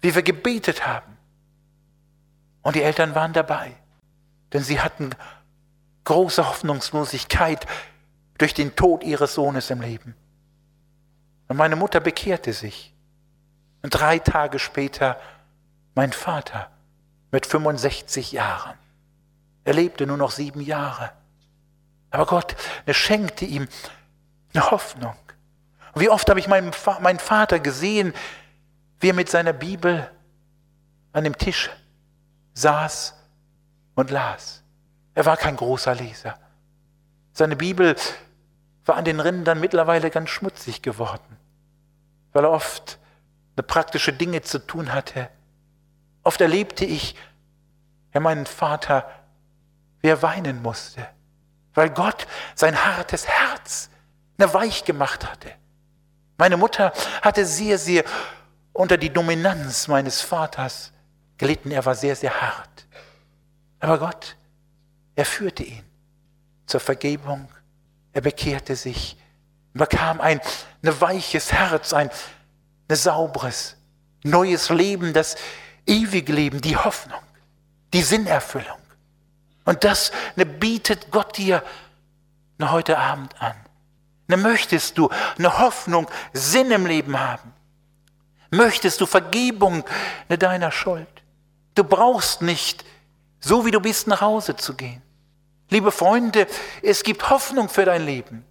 wie 0.00 0.16
wir 0.16 0.22
gebetet 0.22 0.84
haben. 0.84 1.16
Und 2.62 2.74
die 2.74 2.82
Eltern 2.82 3.14
waren 3.14 3.34
dabei, 3.34 3.70
denn 4.52 4.64
sie 4.64 4.80
hatten 4.80 5.10
große 6.02 6.44
Hoffnungslosigkeit 6.44 7.68
durch 8.38 8.52
den 8.52 8.74
Tod 8.74 9.04
ihres 9.04 9.34
Sohnes 9.34 9.70
im 9.70 9.80
Leben. 9.80 10.16
Und 11.46 11.56
meine 11.56 11.76
Mutter 11.76 12.00
bekehrte 12.00 12.52
sich. 12.52 12.95
Und 13.86 13.90
drei 13.90 14.18
Tage 14.18 14.58
später 14.58 15.16
mein 15.94 16.12
Vater 16.12 16.72
mit 17.30 17.46
65 17.46 18.32
Jahren. 18.32 18.76
Er 19.62 19.74
lebte 19.74 20.08
nur 20.08 20.16
noch 20.16 20.32
sieben 20.32 20.60
Jahre. 20.60 21.12
Aber 22.10 22.26
Gott 22.26 22.56
er 22.84 22.94
schenkte 22.94 23.44
ihm 23.44 23.68
eine 24.52 24.72
Hoffnung. 24.72 25.14
Und 25.92 26.00
wie 26.00 26.08
oft 26.08 26.28
habe 26.28 26.40
ich 26.40 26.48
meinen, 26.48 26.72
meinen 27.00 27.20
Vater 27.20 27.60
gesehen, 27.60 28.12
wie 28.98 29.10
er 29.10 29.14
mit 29.14 29.30
seiner 29.30 29.52
Bibel 29.52 30.10
an 31.12 31.22
dem 31.22 31.38
Tisch 31.38 31.70
saß 32.54 33.14
und 33.94 34.10
las. 34.10 34.64
Er 35.14 35.26
war 35.26 35.36
kein 35.36 35.54
großer 35.54 35.94
Leser. 35.94 36.36
Seine 37.32 37.54
Bibel 37.54 37.94
war 38.84 38.96
an 38.96 39.04
den 39.04 39.20
Rändern 39.20 39.60
mittlerweile 39.60 40.10
ganz 40.10 40.30
schmutzig 40.30 40.82
geworden, 40.82 41.36
weil 42.32 42.42
er 42.42 42.50
oft 42.50 42.98
praktische 43.62 44.12
Dinge 44.12 44.42
zu 44.42 44.58
tun 44.58 44.92
hatte. 44.92 45.28
Oft 46.22 46.40
erlebte 46.40 46.84
ich, 46.84 47.14
ja, 48.12 48.20
meinen 48.20 48.46
Vater, 48.46 49.08
wie 50.00 50.08
er 50.08 50.22
weinen 50.22 50.62
musste, 50.62 51.06
weil 51.74 51.90
Gott 51.90 52.26
sein 52.54 52.84
hartes 52.84 53.28
Herz 53.28 53.90
ne, 54.38 54.52
weich 54.52 54.84
gemacht 54.84 55.30
hatte. 55.30 55.52
Meine 56.38 56.56
Mutter 56.56 56.92
hatte 57.22 57.44
sehr, 57.46 57.78
sehr 57.78 58.04
unter 58.72 58.98
die 58.98 59.10
Dominanz 59.10 59.88
meines 59.88 60.20
Vaters 60.20 60.92
gelitten. 61.38 61.70
Er 61.70 61.84
war 61.84 61.94
sehr, 61.94 62.16
sehr 62.16 62.40
hart. 62.40 62.86
Aber 63.80 63.98
Gott 63.98 64.36
er 65.16 65.24
führte 65.24 65.64
ihn 65.64 65.82
zur 66.66 66.78
Vergebung. 66.78 67.48
Er 68.12 68.20
bekehrte 68.20 68.76
sich, 68.76 69.16
bekam 69.72 70.20
ein, 70.20 70.40
ein 70.82 71.00
weiches 71.00 71.52
Herz, 71.52 71.92
ein, 71.92 72.10
ein 72.88 72.96
sauberes, 72.96 73.76
neues 74.22 74.70
Leben, 74.70 75.12
das 75.12 75.36
ewige 75.86 76.32
Leben, 76.32 76.60
die 76.60 76.76
Hoffnung, 76.76 77.20
die 77.92 78.02
Sinnerfüllung. 78.02 78.78
Und 79.64 79.84
das 79.84 80.12
ne, 80.36 80.46
bietet 80.46 81.10
Gott 81.10 81.36
dir 81.36 81.62
ne, 82.58 82.70
heute 82.70 82.98
Abend 82.98 83.40
an. 83.40 83.54
Ne, 84.28 84.36
möchtest 84.36 84.98
du 84.98 85.08
eine 85.38 85.58
Hoffnung, 85.58 86.08
Sinn 86.32 86.70
im 86.70 86.86
Leben 86.86 87.18
haben? 87.18 87.52
Möchtest 88.50 89.00
du 89.00 89.06
Vergebung 89.06 89.84
ne, 90.28 90.38
deiner 90.38 90.70
Schuld? 90.70 91.08
Du 91.74 91.84
brauchst 91.84 92.42
nicht, 92.42 92.84
so 93.40 93.66
wie 93.66 93.70
du 93.70 93.80
bist, 93.80 94.06
nach 94.06 94.20
Hause 94.20 94.56
zu 94.56 94.74
gehen. 94.74 95.02
Liebe 95.68 95.90
Freunde, 95.90 96.46
es 96.82 97.02
gibt 97.02 97.28
Hoffnung 97.28 97.68
für 97.68 97.84
dein 97.84 98.06
Leben. 98.06 98.44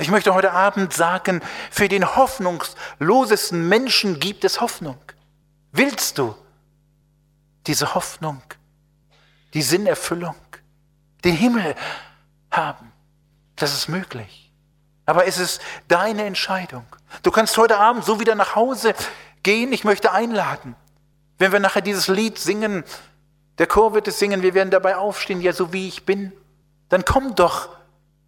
Ich 0.00 0.10
möchte 0.10 0.32
heute 0.32 0.52
Abend 0.52 0.92
sagen, 0.92 1.42
für 1.72 1.88
den 1.88 2.14
hoffnungslosesten 2.14 3.68
Menschen 3.68 4.20
gibt 4.20 4.44
es 4.44 4.60
Hoffnung. 4.60 4.98
Willst 5.72 6.18
du 6.18 6.36
diese 7.66 7.96
Hoffnung, 7.96 8.40
die 9.54 9.62
Sinnerfüllung, 9.62 10.36
den 11.24 11.34
Himmel 11.34 11.74
haben? 12.48 12.92
Das 13.56 13.74
ist 13.74 13.88
möglich. 13.88 14.52
Aber 15.04 15.26
es 15.26 15.38
ist 15.38 15.60
deine 15.88 16.26
Entscheidung. 16.26 16.86
Du 17.24 17.32
kannst 17.32 17.58
heute 17.58 17.78
Abend 17.78 18.04
so 18.04 18.20
wieder 18.20 18.36
nach 18.36 18.54
Hause 18.54 18.94
gehen. 19.42 19.72
Ich 19.72 19.82
möchte 19.82 20.12
einladen. 20.12 20.76
Wenn 21.38 21.50
wir 21.50 21.58
nachher 21.58 21.82
dieses 21.82 22.06
Lied 22.06 22.38
singen, 22.38 22.84
der 23.58 23.66
Chor 23.66 23.94
wird 23.94 24.06
es 24.06 24.20
singen, 24.20 24.42
wir 24.42 24.54
werden 24.54 24.70
dabei 24.70 24.96
aufstehen, 24.96 25.40
ja, 25.40 25.52
so 25.52 25.72
wie 25.72 25.88
ich 25.88 26.06
bin. 26.06 26.32
Dann 26.88 27.04
komm 27.04 27.34
doch 27.34 27.70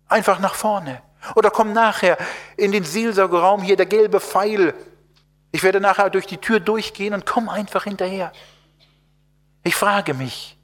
einfach 0.08 0.40
nach 0.40 0.54
vorne. 0.54 1.00
Oder 1.34 1.50
komm 1.50 1.72
nachher 1.72 2.18
in 2.56 2.72
den 2.72 2.84
Seelsorgeraum 2.84 3.62
hier, 3.62 3.76
der 3.76 3.86
gelbe 3.86 4.20
Pfeil. 4.20 4.74
Ich 5.52 5.62
werde 5.62 5.80
nachher 5.80 6.10
durch 6.10 6.26
die 6.26 6.38
Tür 6.38 6.60
durchgehen 6.60 7.14
und 7.14 7.26
komm 7.26 7.48
einfach 7.48 7.84
hinterher. 7.84 8.32
Ich 9.62 9.74
frage 9.74 10.14
mich, 10.14 10.56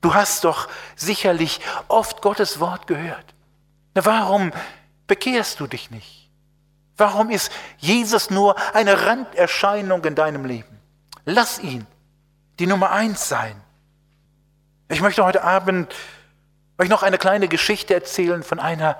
du 0.00 0.14
hast 0.14 0.44
doch 0.44 0.68
sicherlich 0.96 1.60
oft 1.88 2.22
Gottes 2.22 2.60
Wort 2.60 2.86
gehört. 2.86 3.34
Warum 3.94 4.52
bekehrst 5.06 5.60
du 5.60 5.66
dich 5.66 5.90
nicht? 5.90 6.30
Warum 6.96 7.30
ist 7.30 7.50
Jesus 7.78 8.30
nur 8.30 8.56
eine 8.74 9.06
Randerscheinung 9.06 10.04
in 10.04 10.14
deinem 10.14 10.44
Leben? 10.44 10.80
Lass 11.24 11.58
ihn 11.58 11.86
die 12.58 12.66
Nummer 12.66 12.90
eins 12.90 13.28
sein. 13.28 13.60
Ich 14.88 15.00
möchte 15.00 15.24
heute 15.24 15.42
Abend 15.42 15.94
euch 16.78 16.88
noch 16.88 17.02
eine 17.02 17.18
kleine 17.18 17.48
Geschichte 17.48 17.94
erzählen 17.94 18.42
von 18.42 18.58
einer 18.58 18.98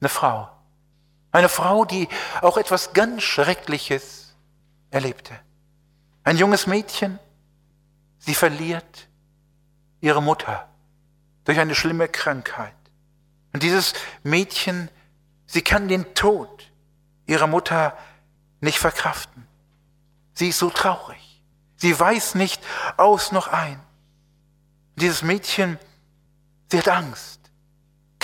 eine 0.00 0.08
Frau. 0.08 0.48
Eine 1.32 1.48
Frau, 1.48 1.84
die 1.84 2.08
auch 2.40 2.56
etwas 2.56 2.92
ganz 2.92 3.22
Schreckliches 3.22 4.34
erlebte. 4.90 5.38
Ein 6.24 6.36
junges 6.36 6.66
Mädchen, 6.66 7.18
sie 8.18 8.34
verliert 8.34 9.08
ihre 10.00 10.22
Mutter 10.22 10.68
durch 11.44 11.58
eine 11.58 11.74
schlimme 11.74 12.08
Krankheit. 12.08 12.74
Und 13.52 13.62
dieses 13.62 13.94
Mädchen, 14.22 14.90
sie 15.46 15.62
kann 15.62 15.88
den 15.88 16.14
Tod 16.14 16.70
ihrer 17.26 17.46
Mutter 17.46 17.96
nicht 18.60 18.78
verkraften. 18.78 19.46
Sie 20.34 20.48
ist 20.48 20.58
so 20.58 20.70
traurig. 20.70 21.42
Sie 21.76 21.98
weiß 21.98 22.34
nicht 22.34 22.62
aus 22.96 23.32
noch 23.32 23.48
ein. 23.48 23.80
Dieses 24.96 25.22
Mädchen, 25.22 25.78
sie 26.70 26.78
hat 26.78 26.88
Angst. 26.88 27.39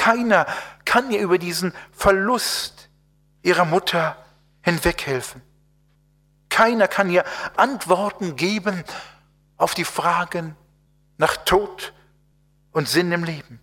Keiner 0.07 0.47
kann 0.85 1.11
ihr 1.11 1.19
über 1.19 1.37
diesen 1.37 1.75
Verlust 1.91 2.91
ihrer 3.43 3.65
Mutter 3.65 4.17
hinweghelfen. 4.63 5.43
Keiner 6.49 6.87
kann 6.87 7.11
ihr 7.11 7.25
Antworten 7.57 8.37
geben 8.37 8.85
auf 9.57 9.75
die 9.75 9.83
Fragen 9.83 10.55
nach 11.19 11.37
Tod 11.39 11.93
und 12.71 12.89
Sinn 12.89 13.11
im 13.11 13.25
Leben. 13.25 13.59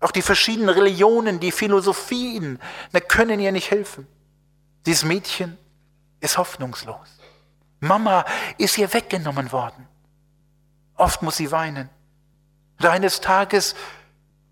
Auch 0.00 0.12
die 0.12 0.22
verschiedenen 0.22 0.70
Religionen, 0.70 1.40
die 1.40 1.52
Philosophien 1.52 2.58
ne, 2.92 3.02
können 3.02 3.38
ihr 3.38 3.52
nicht 3.52 3.70
helfen. 3.70 4.06
Dieses 4.86 5.04
Mädchen 5.04 5.58
ist 6.20 6.38
hoffnungslos. 6.38 7.18
Mama 7.80 8.24
ist 8.56 8.78
ihr 8.78 8.94
weggenommen 8.94 9.52
worden. 9.52 9.86
Oft 10.94 11.20
muss 11.20 11.36
sie 11.36 11.50
weinen. 11.50 11.90
Und 12.78 12.86
eines 12.86 13.20
Tages 13.20 13.74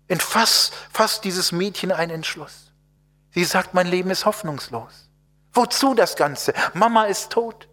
entfasst 0.07 0.73
fasst 0.91 1.23
dieses 1.23 1.51
Mädchen 1.51 1.91
einen 1.91 2.11
Entschluss. 2.11 2.71
Sie 3.31 3.43
sagt, 3.43 3.73
mein 3.73 3.87
Leben 3.87 4.09
ist 4.11 4.25
hoffnungslos. 4.25 5.09
Wozu 5.53 5.93
das 5.93 6.15
Ganze? 6.15 6.53
Mama 6.73 7.05
ist 7.05 7.31
tot. 7.31 7.67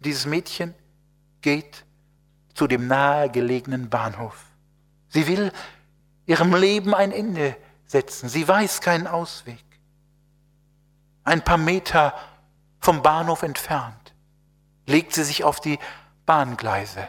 Dieses 0.00 0.26
Mädchen 0.26 0.74
geht 1.40 1.84
zu 2.54 2.66
dem 2.66 2.86
nahegelegenen 2.86 3.88
Bahnhof. 3.88 4.44
Sie 5.08 5.26
will 5.26 5.52
ihrem 6.26 6.54
Leben 6.54 6.94
ein 6.94 7.12
Ende 7.12 7.56
setzen. 7.86 8.28
Sie 8.28 8.46
weiß 8.46 8.80
keinen 8.80 9.06
Ausweg. 9.06 9.64
Ein 11.24 11.42
paar 11.42 11.58
Meter 11.58 12.14
vom 12.80 13.02
Bahnhof 13.02 13.42
entfernt 13.42 14.14
legt 14.86 15.12
sie 15.12 15.24
sich 15.24 15.44
auf 15.44 15.60
die 15.60 15.78
Bahngleise. 16.26 17.06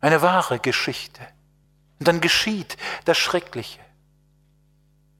Eine 0.00 0.22
wahre 0.22 0.58
Geschichte. 0.58 1.20
Und 2.00 2.08
dann 2.08 2.20
geschieht 2.20 2.76
das 3.04 3.18
Schreckliche. 3.18 3.78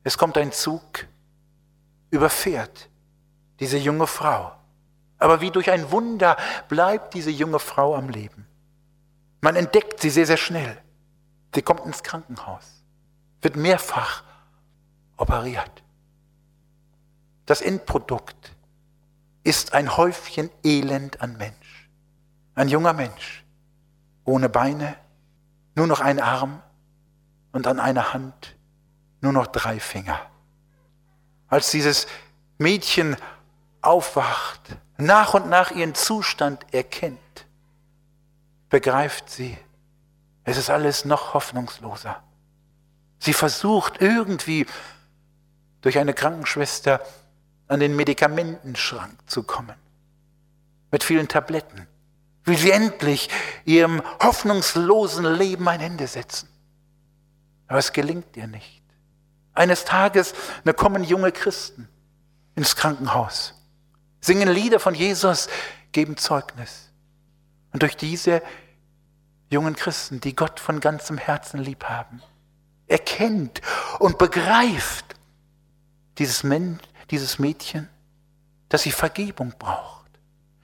Es 0.03 0.17
kommt 0.17 0.39
ein 0.39 0.51
Zug, 0.51 1.07
überfährt 2.11 2.89
diese 3.61 3.77
junge 3.77 4.07
Frau. 4.07 4.53
Aber 5.19 5.43
wie 5.43 5.51
durch 5.51 5.71
ein 5.71 5.91
Wunder 5.91 6.39
bleibt 6.71 7.13
diese 7.13 7.31
junge 7.31 7.59
Frau 7.59 7.95
am 7.95 8.09
Leben. 8.09 8.47
Man 9.43 9.57
entdeckt 9.57 10.01
sie 10.01 10.09
sehr, 10.09 10.25
sehr 10.25 10.39
schnell. 10.39 10.83
Sie 11.55 11.61
kommt 11.61 11.85
ins 11.85 12.03
Krankenhaus, 12.03 12.83
wird 13.43 13.57
mehrfach 13.57 14.25
operiert. 15.19 15.83
Das 17.45 17.61
Endprodukt 17.61 18.57
ist 19.43 19.75
ein 19.75 19.99
Häufchen 19.99 20.49
Elend 20.65 21.21
an 21.21 21.37
Mensch. 21.37 21.91
Ein 22.55 22.69
junger 22.69 22.95
Mensch, 22.95 23.45
ohne 24.25 24.49
Beine, 24.49 24.97
nur 25.75 25.87
noch 25.87 26.01
ein 26.01 26.21
Arm 26.21 26.63
und 27.53 27.67
an 27.67 27.81
einer 27.81 28.13
Hand 28.13 28.57
nur 29.21 29.33
noch 29.33 29.47
drei 29.47 29.81
Finger. 29.81 30.21
Als 31.49 31.71
dieses 31.71 32.07
Mädchen 32.59 33.17
aufwacht, 33.81 34.61
nach 34.97 35.35
und 35.35 35.49
nach 35.49 35.71
ihren 35.71 35.95
Zustand 35.95 36.73
erkennt, 36.73 37.19
begreift 38.69 39.31
sie, 39.31 39.57
es 40.45 40.57
ist 40.57 40.71
alles 40.71 41.05
noch 41.05 41.35
hoffnungsloser. 41.35 42.23
Sie 43.19 43.33
versucht 43.33 44.01
irgendwie 44.01 44.67
durch 45.83 45.99
eine 45.99 46.15
Krankenschwester 46.15 47.01
an 47.69 47.81
den 47.81 47.95
Medikamentenschrank 47.95 49.17
zu 49.27 49.43
kommen. 49.43 49.77
Mit 50.91 51.05
vielen 51.05 51.29
Tabletten. 51.29 51.87
Will 52.45 52.57
sie 52.57 52.71
endlich 52.71 53.29
ihrem 53.65 54.03
hoffnungslosen 54.23 55.25
Leben 55.25 55.69
ein 55.69 55.81
Ende 55.81 56.07
setzen. 56.07 56.49
Aber 57.71 57.79
es 57.79 57.93
gelingt 57.93 58.37
ihr 58.37 58.49
nicht. 58.49 58.83
Eines 59.55 59.85
Tages 59.85 60.35
da 60.65 60.73
kommen 60.73 61.05
junge 61.05 61.31
Christen 61.31 61.89
ins 62.57 62.75
Krankenhaus, 62.75 63.55
singen 64.21 64.49
Lieder 64.49 64.81
von 64.81 64.93
Jesus, 64.93 65.49
geben 65.93 66.17
Zeugnis. 66.17 66.91
Und 67.73 67.83
durch 67.85 67.97
diese 67.97 68.43
jungen 69.51 69.77
Christen, 69.77 70.21
die 70.21 70.35
Gott 70.35 70.59
von 70.59 70.81
ganzem 70.81 71.17
Herzen 71.17 71.61
lieb 71.61 71.85
haben, 71.85 72.21
erkennt 72.89 73.61
und 74.01 74.19
begreift 74.19 75.15
dieses, 76.19 76.43
Men 76.43 76.81
dieses 77.13 77.39
Mädchen, 77.39 77.89
dass 78.69 78.83
sie 78.83 78.91
Vergebung 78.91 79.55
braucht 79.57 80.11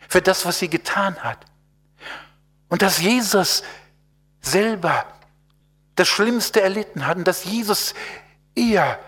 für 0.08 0.22
das, 0.22 0.44
was 0.44 0.58
sie 0.58 0.68
getan 0.68 1.22
hat. 1.22 1.38
Und 2.68 2.82
dass 2.82 3.00
Jesus 3.00 3.62
selber 4.40 5.06
das 5.96 6.08
Schlimmste 6.08 6.60
erlitten 6.60 7.06
hat 7.06 7.16
und 7.16 7.26
dass 7.26 7.44
Jesus 7.44 7.94
ihr 8.54 8.98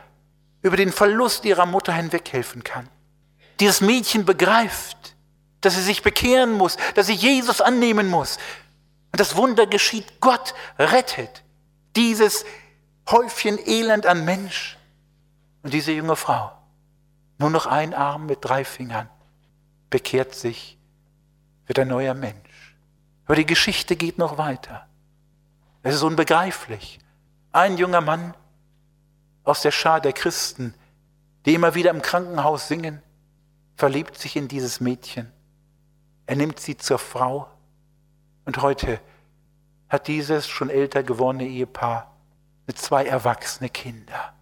über 0.63 0.77
den 0.77 0.93
Verlust 0.93 1.45
ihrer 1.45 1.67
Mutter 1.67 1.93
hinweghelfen 1.93 2.65
kann. 2.65 2.89
Dieses 3.61 3.81
Mädchen 3.81 4.25
begreift, 4.25 5.17
dass 5.61 5.75
sie 5.75 5.83
sich 5.83 6.03
bekehren 6.03 6.53
muss, 6.53 6.77
dass 6.95 7.07
sie 7.07 7.15
Jesus 7.15 7.61
annehmen 7.61 8.09
muss. 8.09 8.39
Und 9.13 9.21
das 9.21 9.37
Wunder 9.37 9.67
geschieht. 9.67 10.21
Gott 10.21 10.55
rettet 10.79 11.43
dieses 11.97 12.45
Häufchen 13.11 13.59
Elend 13.59 14.07
an 14.07 14.25
Mensch. 14.25 14.77
Und 15.63 15.75
diese 15.75 15.93
junge 15.93 16.17
Frau, 16.17 16.53
nur 17.39 17.51
noch 17.51 17.67
ein 17.67 17.95
Arm 17.95 18.27
mit 18.27 18.39
drei 18.43 18.65
Fingern, 18.65 19.09
bekehrt 19.91 20.35
sich, 20.35 20.79
wird 21.67 21.79
ein 21.79 21.89
neuer 21.89 22.15
Mensch. 22.15 22.77
Aber 23.27 23.37
die 23.37 23.47
Geschichte 23.47 23.97
geht 23.97 24.19
noch 24.19 24.39
weiter. 24.39 24.88
Es 25.83 25.95
ist 25.95 26.03
unbegreiflich. 26.03 26.99
Ein 27.53 27.79
junger 27.79 28.01
Mann 28.01 28.35
aus 29.45 29.63
der 29.63 29.71
Schar 29.71 30.01
der 30.01 30.13
Christen, 30.13 30.75
die 31.47 31.55
immer 31.55 31.75
wieder 31.75 31.91
im 31.91 32.03
Krankenhaus 32.03 32.69
singen, 32.69 33.03
verliebt 33.77 34.19
sich 34.19 34.37
in 34.37 34.49
dieses 34.49 34.81
Mädchen. 34.81 35.33
Er 36.27 36.37
nimmt 36.37 36.61
sie 36.61 36.77
zur 36.77 36.99
Frau. 36.99 37.49
Und 38.45 38.61
heute 38.61 39.01
hat 39.89 40.09
dieses 40.09 40.47
schon 40.47 40.69
älter 40.69 41.03
gewordene 41.03 41.47
Ehepaar 41.47 42.15
mit 42.67 42.79
zwei 42.79 43.07
erwachsene 43.07 43.71
Kinder. 43.71 44.35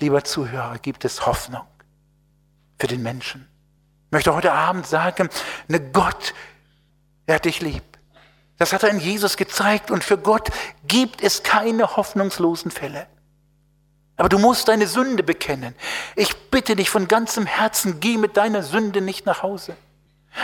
Lieber 0.00 0.24
Zuhörer, 0.24 0.78
gibt 0.78 1.04
es 1.04 1.26
Hoffnung 1.26 1.66
für 2.78 2.88
den 2.88 3.02
Menschen. 3.02 3.46
Ich 4.06 4.12
möchte 4.12 4.34
heute 4.34 4.52
Abend 4.52 4.86
sagen, 4.86 5.28
ne 5.68 5.78
Gott, 5.92 6.34
er 7.26 7.36
hat 7.36 7.44
dich 7.44 7.60
lieb. 7.60 7.89
Das 8.60 8.74
hat 8.74 8.82
er 8.82 8.90
in 8.90 9.00
Jesus 9.00 9.38
gezeigt 9.38 9.90
und 9.90 10.04
für 10.04 10.18
Gott 10.18 10.50
gibt 10.86 11.22
es 11.22 11.42
keine 11.42 11.96
hoffnungslosen 11.96 12.70
Fälle. 12.70 13.06
Aber 14.18 14.28
du 14.28 14.38
musst 14.38 14.68
deine 14.68 14.86
Sünde 14.86 15.22
bekennen. 15.22 15.74
Ich 16.14 16.36
bitte 16.50 16.76
dich 16.76 16.90
von 16.90 17.08
ganzem 17.08 17.46
Herzen, 17.46 18.00
geh 18.00 18.18
mit 18.18 18.36
deiner 18.36 18.62
Sünde 18.62 19.00
nicht 19.00 19.24
nach 19.24 19.42
Hause. 19.42 19.78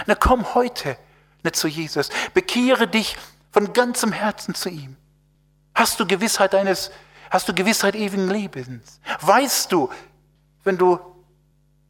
Na 0.07 0.15
komm 0.15 0.55
heute 0.55 0.97
nicht 1.43 1.57
zu 1.57 1.69
Jesus. 1.69 2.09
Bekehre 2.33 2.89
dich 2.89 3.19
von 3.53 3.75
ganzem 3.75 4.13
Herzen 4.13 4.55
zu 4.55 4.71
ihm. 4.71 4.97
Hast 5.75 6.01
du 6.01 6.07
Gewissheit 6.07 6.55
deines, 6.55 6.91
hast 7.29 7.51
du 7.51 7.55
Gewissheit 7.55 7.95
ewigen 7.95 8.31
Lebens? 8.31 8.99
Weißt 9.21 9.71
du, 9.71 9.91
wenn 10.65 10.79
du 10.79 10.99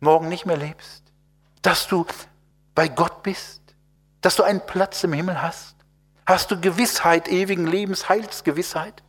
morgen 0.01 0.29
nicht 0.29 0.45
mehr 0.45 0.57
lebst, 0.57 1.05
dass 1.63 1.87
du 1.87 2.05
bei 2.75 2.89
Gott 2.89 3.23
bist, 3.23 3.63
dass 4.23 4.35
du 4.35 4.43
einen 4.43 4.67
Platz 4.67 5.05
im 5.05 5.13
Himmel 5.13 5.41
hast? 5.41 5.76
Hast 6.27 6.51
du 6.51 6.61
Gewissheit 6.61 7.29
ewigen 7.29 7.67
Lebens, 7.67 8.09
Heilsgewissheit? 8.09 9.03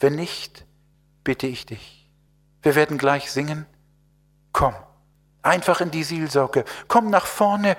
Wenn 0.00 0.16
nicht, 0.16 0.66
bitte 1.22 1.46
ich 1.46 1.66
dich. 1.66 2.10
Wir 2.62 2.74
werden 2.74 2.98
gleich 2.98 3.30
singen. 3.30 3.66
Komm, 4.52 4.74
einfach 5.42 5.80
in 5.80 5.92
die 5.92 6.02
Seelsorge. 6.02 6.64
Komm 6.88 7.10
nach 7.10 7.26
vorne 7.26 7.76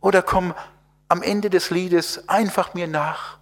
oder 0.00 0.22
komm 0.22 0.54
am 1.08 1.22
Ende 1.22 1.48
des 1.48 1.70
Liedes 1.70 2.28
einfach 2.28 2.74
mir 2.74 2.86
nach 2.86 3.38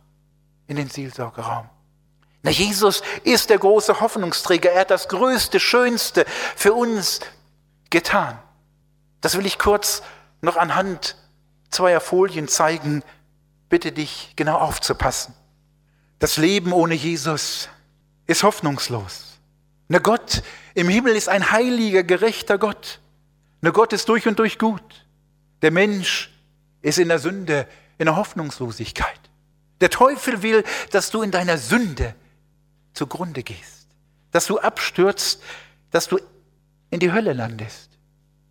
in 0.67 0.77
den 0.77 0.89
Seelsorgeraum. 0.89 1.69
Na, 2.43 2.51
Jesus 2.51 3.03
ist 3.25 3.51
der 3.51 3.59
große 3.59 4.01
Hoffnungsträger. 4.01 4.71
Er 4.71 4.83
hat 4.83 4.91
das 4.91 5.09
Größte, 5.09 5.59
Schönste 5.59 6.27
für 6.55 6.75
uns 6.75 7.21
getan. 7.91 8.39
Das 9.21 9.37
will 9.37 9.47
ich 9.47 9.59
kurz 9.59 10.03
noch 10.43 10.57
anhand 10.57 11.17
zweier 11.71 12.01
Folien 12.01 12.47
zeigen. 12.47 13.03
Bitte 13.69 13.93
dich 13.93 14.33
genau 14.37 14.59
aufzupassen. 14.59 15.35
Das 16.19 16.37
Leben 16.37 16.73
ohne 16.73 16.95
Jesus 16.95 17.69
ist 18.27 18.43
hoffnungslos. 18.43 19.39
Na 19.89 19.99
Gott 19.99 20.43
im 20.75 20.89
Himmel 20.89 21.15
ist 21.15 21.29
ein 21.29 21.51
heiliger, 21.51 22.03
gerechter 22.03 22.59
Gott. 22.59 23.01
Na 23.61 23.71
Gott 23.71 23.93
ist 23.93 24.09
durch 24.09 24.27
und 24.27 24.39
durch 24.39 24.59
gut. 24.59 25.07
Der 25.63 25.71
Mensch 25.71 26.33
ist 26.83 26.99
in 26.99 27.09
der 27.09 27.19
Sünde, 27.19 27.67
in 27.99 28.07
der 28.07 28.17
Hoffnungslosigkeit. 28.17 29.21
Der 29.81 29.91
Teufel 29.91 30.43
will, 30.43 30.65
dass 30.91 31.11
du 31.11 31.23
in 31.23 31.31
deiner 31.31 31.59
Sünde 31.59 32.15
zugrunde 32.93 33.43
gehst, 33.43 33.89
dass 34.31 34.47
du 34.47 34.59
abstürzt, 34.59 35.43
dass 35.91 36.09
du 36.09 36.19
in 36.91 37.01
die 37.01 37.13
Hölle 37.13 37.33
landest. 37.33 37.91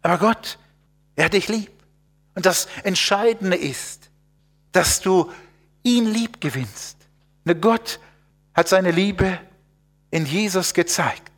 Aber 0.01 0.17
Gott, 0.17 0.59
er 1.15 1.25
hat 1.25 1.33
dich 1.33 1.47
lieb. 1.47 1.71
Und 2.35 2.45
das 2.45 2.67
Entscheidende 2.83 3.57
ist, 3.57 4.02
dass 4.73 4.99
du 4.99 5.31
ihn 5.83 6.11
lieb 6.11 6.41
gewinnst. 6.41 6.97
Ne 7.45 7.55
Gott 7.55 7.99
hat 8.53 8.67
seine 8.67 8.91
Liebe 8.91 9.39
in 10.11 10.25
Jesus 10.25 10.73
gezeigt. 10.73 11.31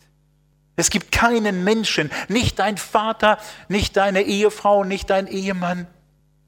Es 0.75 0.89
gibt 0.89 1.11
keinen 1.11 1.63
Menschen, 1.63 2.11
nicht 2.27 2.59
dein 2.59 2.77
Vater, 2.77 3.37
nicht 3.69 3.95
deine 3.95 4.23
Ehefrau, 4.23 4.83
nicht 4.83 5.09
dein 5.09 5.27
Ehemann, 5.27 5.87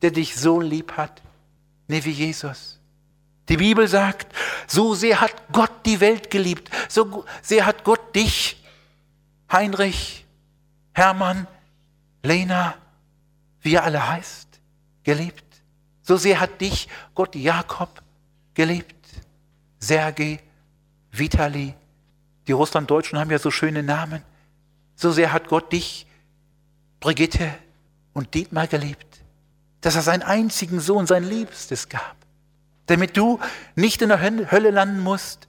der 0.02 0.12
dich 0.12 0.36
so 0.36 0.60
lieb 0.60 0.94
hat, 0.98 1.22
nee, 1.88 2.04
wie 2.04 2.12
Jesus. 2.12 2.80
Die 3.50 3.58
Bibel 3.58 3.88
sagt, 3.88 4.36
so 4.68 4.94
sehr 4.94 5.22
hat 5.22 5.34
Gott 5.54 5.72
die 5.86 6.02
Welt 6.02 6.30
geliebt, 6.30 6.70
so 6.90 7.24
sehr 7.42 7.66
hat 7.66 7.86
Gott 7.86 8.14
dich, 8.14 8.62
Heinrich, 9.50 10.26
Hermann, 10.94 11.48
Lena, 12.24 12.76
wie 13.62 13.72
ihr 13.72 13.84
alle 13.84 14.10
heißt, 14.10 14.48
geliebt. 15.04 15.47
So 16.08 16.18
sehr 16.18 16.40
hat 16.40 16.62
dich 16.62 16.88
Gott 17.16 17.36
Jakob 17.36 18.02
geliebt, 18.54 18.96
Sergei, 19.80 20.40
Vitali. 21.12 21.74
Die 22.48 22.54
Russlanddeutschen 22.54 23.20
haben 23.20 23.30
ja 23.30 23.40
so 23.40 23.52
schöne 23.52 23.84
Namen. 23.84 24.24
So 24.96 25.12
sehr 25.12 25.34
hat 25.34 25.48
Gott 25.50 25.72
dich, 25.72 26.08
Brigitte 27.00 27.54
und 28.14 28.34
Dietmar 28.34 28.68
geliebt, 28.68 29.24
dass 29.82 29.96
er 29.96 30.02
seinen 30.02 30.24
einzigen 30.24 30.80
Sohn, 30.80 31.06
sein 31.06 31.24
Liebstes 31.24 31.90
gab 31.90 32.18
damit 32.88 33.16
du 33.16 33.40
nicht 33.76 34.02
in 34.02 34.10
der 34.10 34.22
Hölle 34.22 34.72
landen 34.72 35.02
musst, 35.02 35.48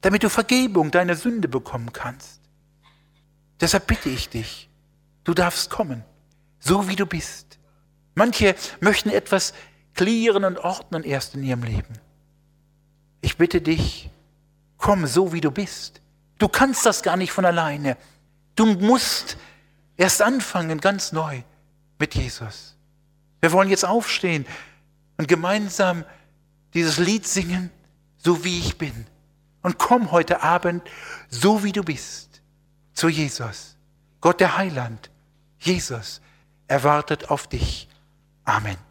damit 0.00 0.22
du 0.22 0.30
Vergebung 0.30 0.90
deiner 0.90 1.16
Sünde 1.16 1.48
bekommen 1.48 1.92
kannst. 1.92 2.40
Deshalb 3.60 3.86
bitte 3.86 4.08
ich 4.08 4.28
dich, 4.28 4.68
du 5.24 5.34
darfst 5.34 5.68
kommen, 5.68 6.04
so 6.58 6.88
wie 6.88 6.96
du 6.96 7.04
bist. 7.06 7.58
Manche 8.14 8.54
möchten 8.80 9.10
etwas 9.10 9.52
klären 9.96 10.44
und 10.44 10.58
ordnen 10.58 11.02
erst 11.02 11.34
in 11.34 11.42
ihrem 11.42 11.62
Leben. 11.62 11.98
Ich 13.20 13.36
bitte 13.36 13.60
dich, 13.60 14.10
komm 14.76 15.06
so 15.06 15.32
wie 15.32 15.40
du 15.40 15.50
bist. 15.50 16.00
Du 16.38 16.48
kannst 16.48 16.86
das 16.86 17.02
gar 17.02 17.16
nicht 17.16 17.32
von 17.32 17.44
alleine. 17.44 17.96
Du 18.54 18.66
musst 18.66 19.36
erst 19.96 20.22
anfangen, 20.22 20.80
ganz 20.80 21.12
neu 21.12 21.42
mit 21.98 22.14
Jesus. 22.14 22.76
Wir 23.40 23.52
wollen 23.52 23.70
jetzt 23.70 23.84
aufstehen 23.84 24.46
und 25.16 25.28
gemeinsam 25.28 26.04
dieses 26.74 26.98
Lied 26.98 27.26
singen, 27.26 27.70
so 28.18 28.44
wie 28.44 28.58
ich 28.58 28.76
bin. 28.78 29.06
Und 29.62 29.78
komm 29.78 30.12
heute 30.12 30.42
Abend, 30.42 30.82
so 31.28 31.64
wie 31.64 31.72
du 31.72 31.82
bist, 31.82 32.42
zu 32.92 33.08
Jesus. 33.08 33.76
Gott 34.20 34.40
der 34.40 34.56
Heiland, 34.56 35.10
Jesus, 35.58 36.20
Er 36.68 36.82
wartet 36.82 37.30
auf 37.30 37.46
dich. 37.46 37.88
Amen. 38.44 38.85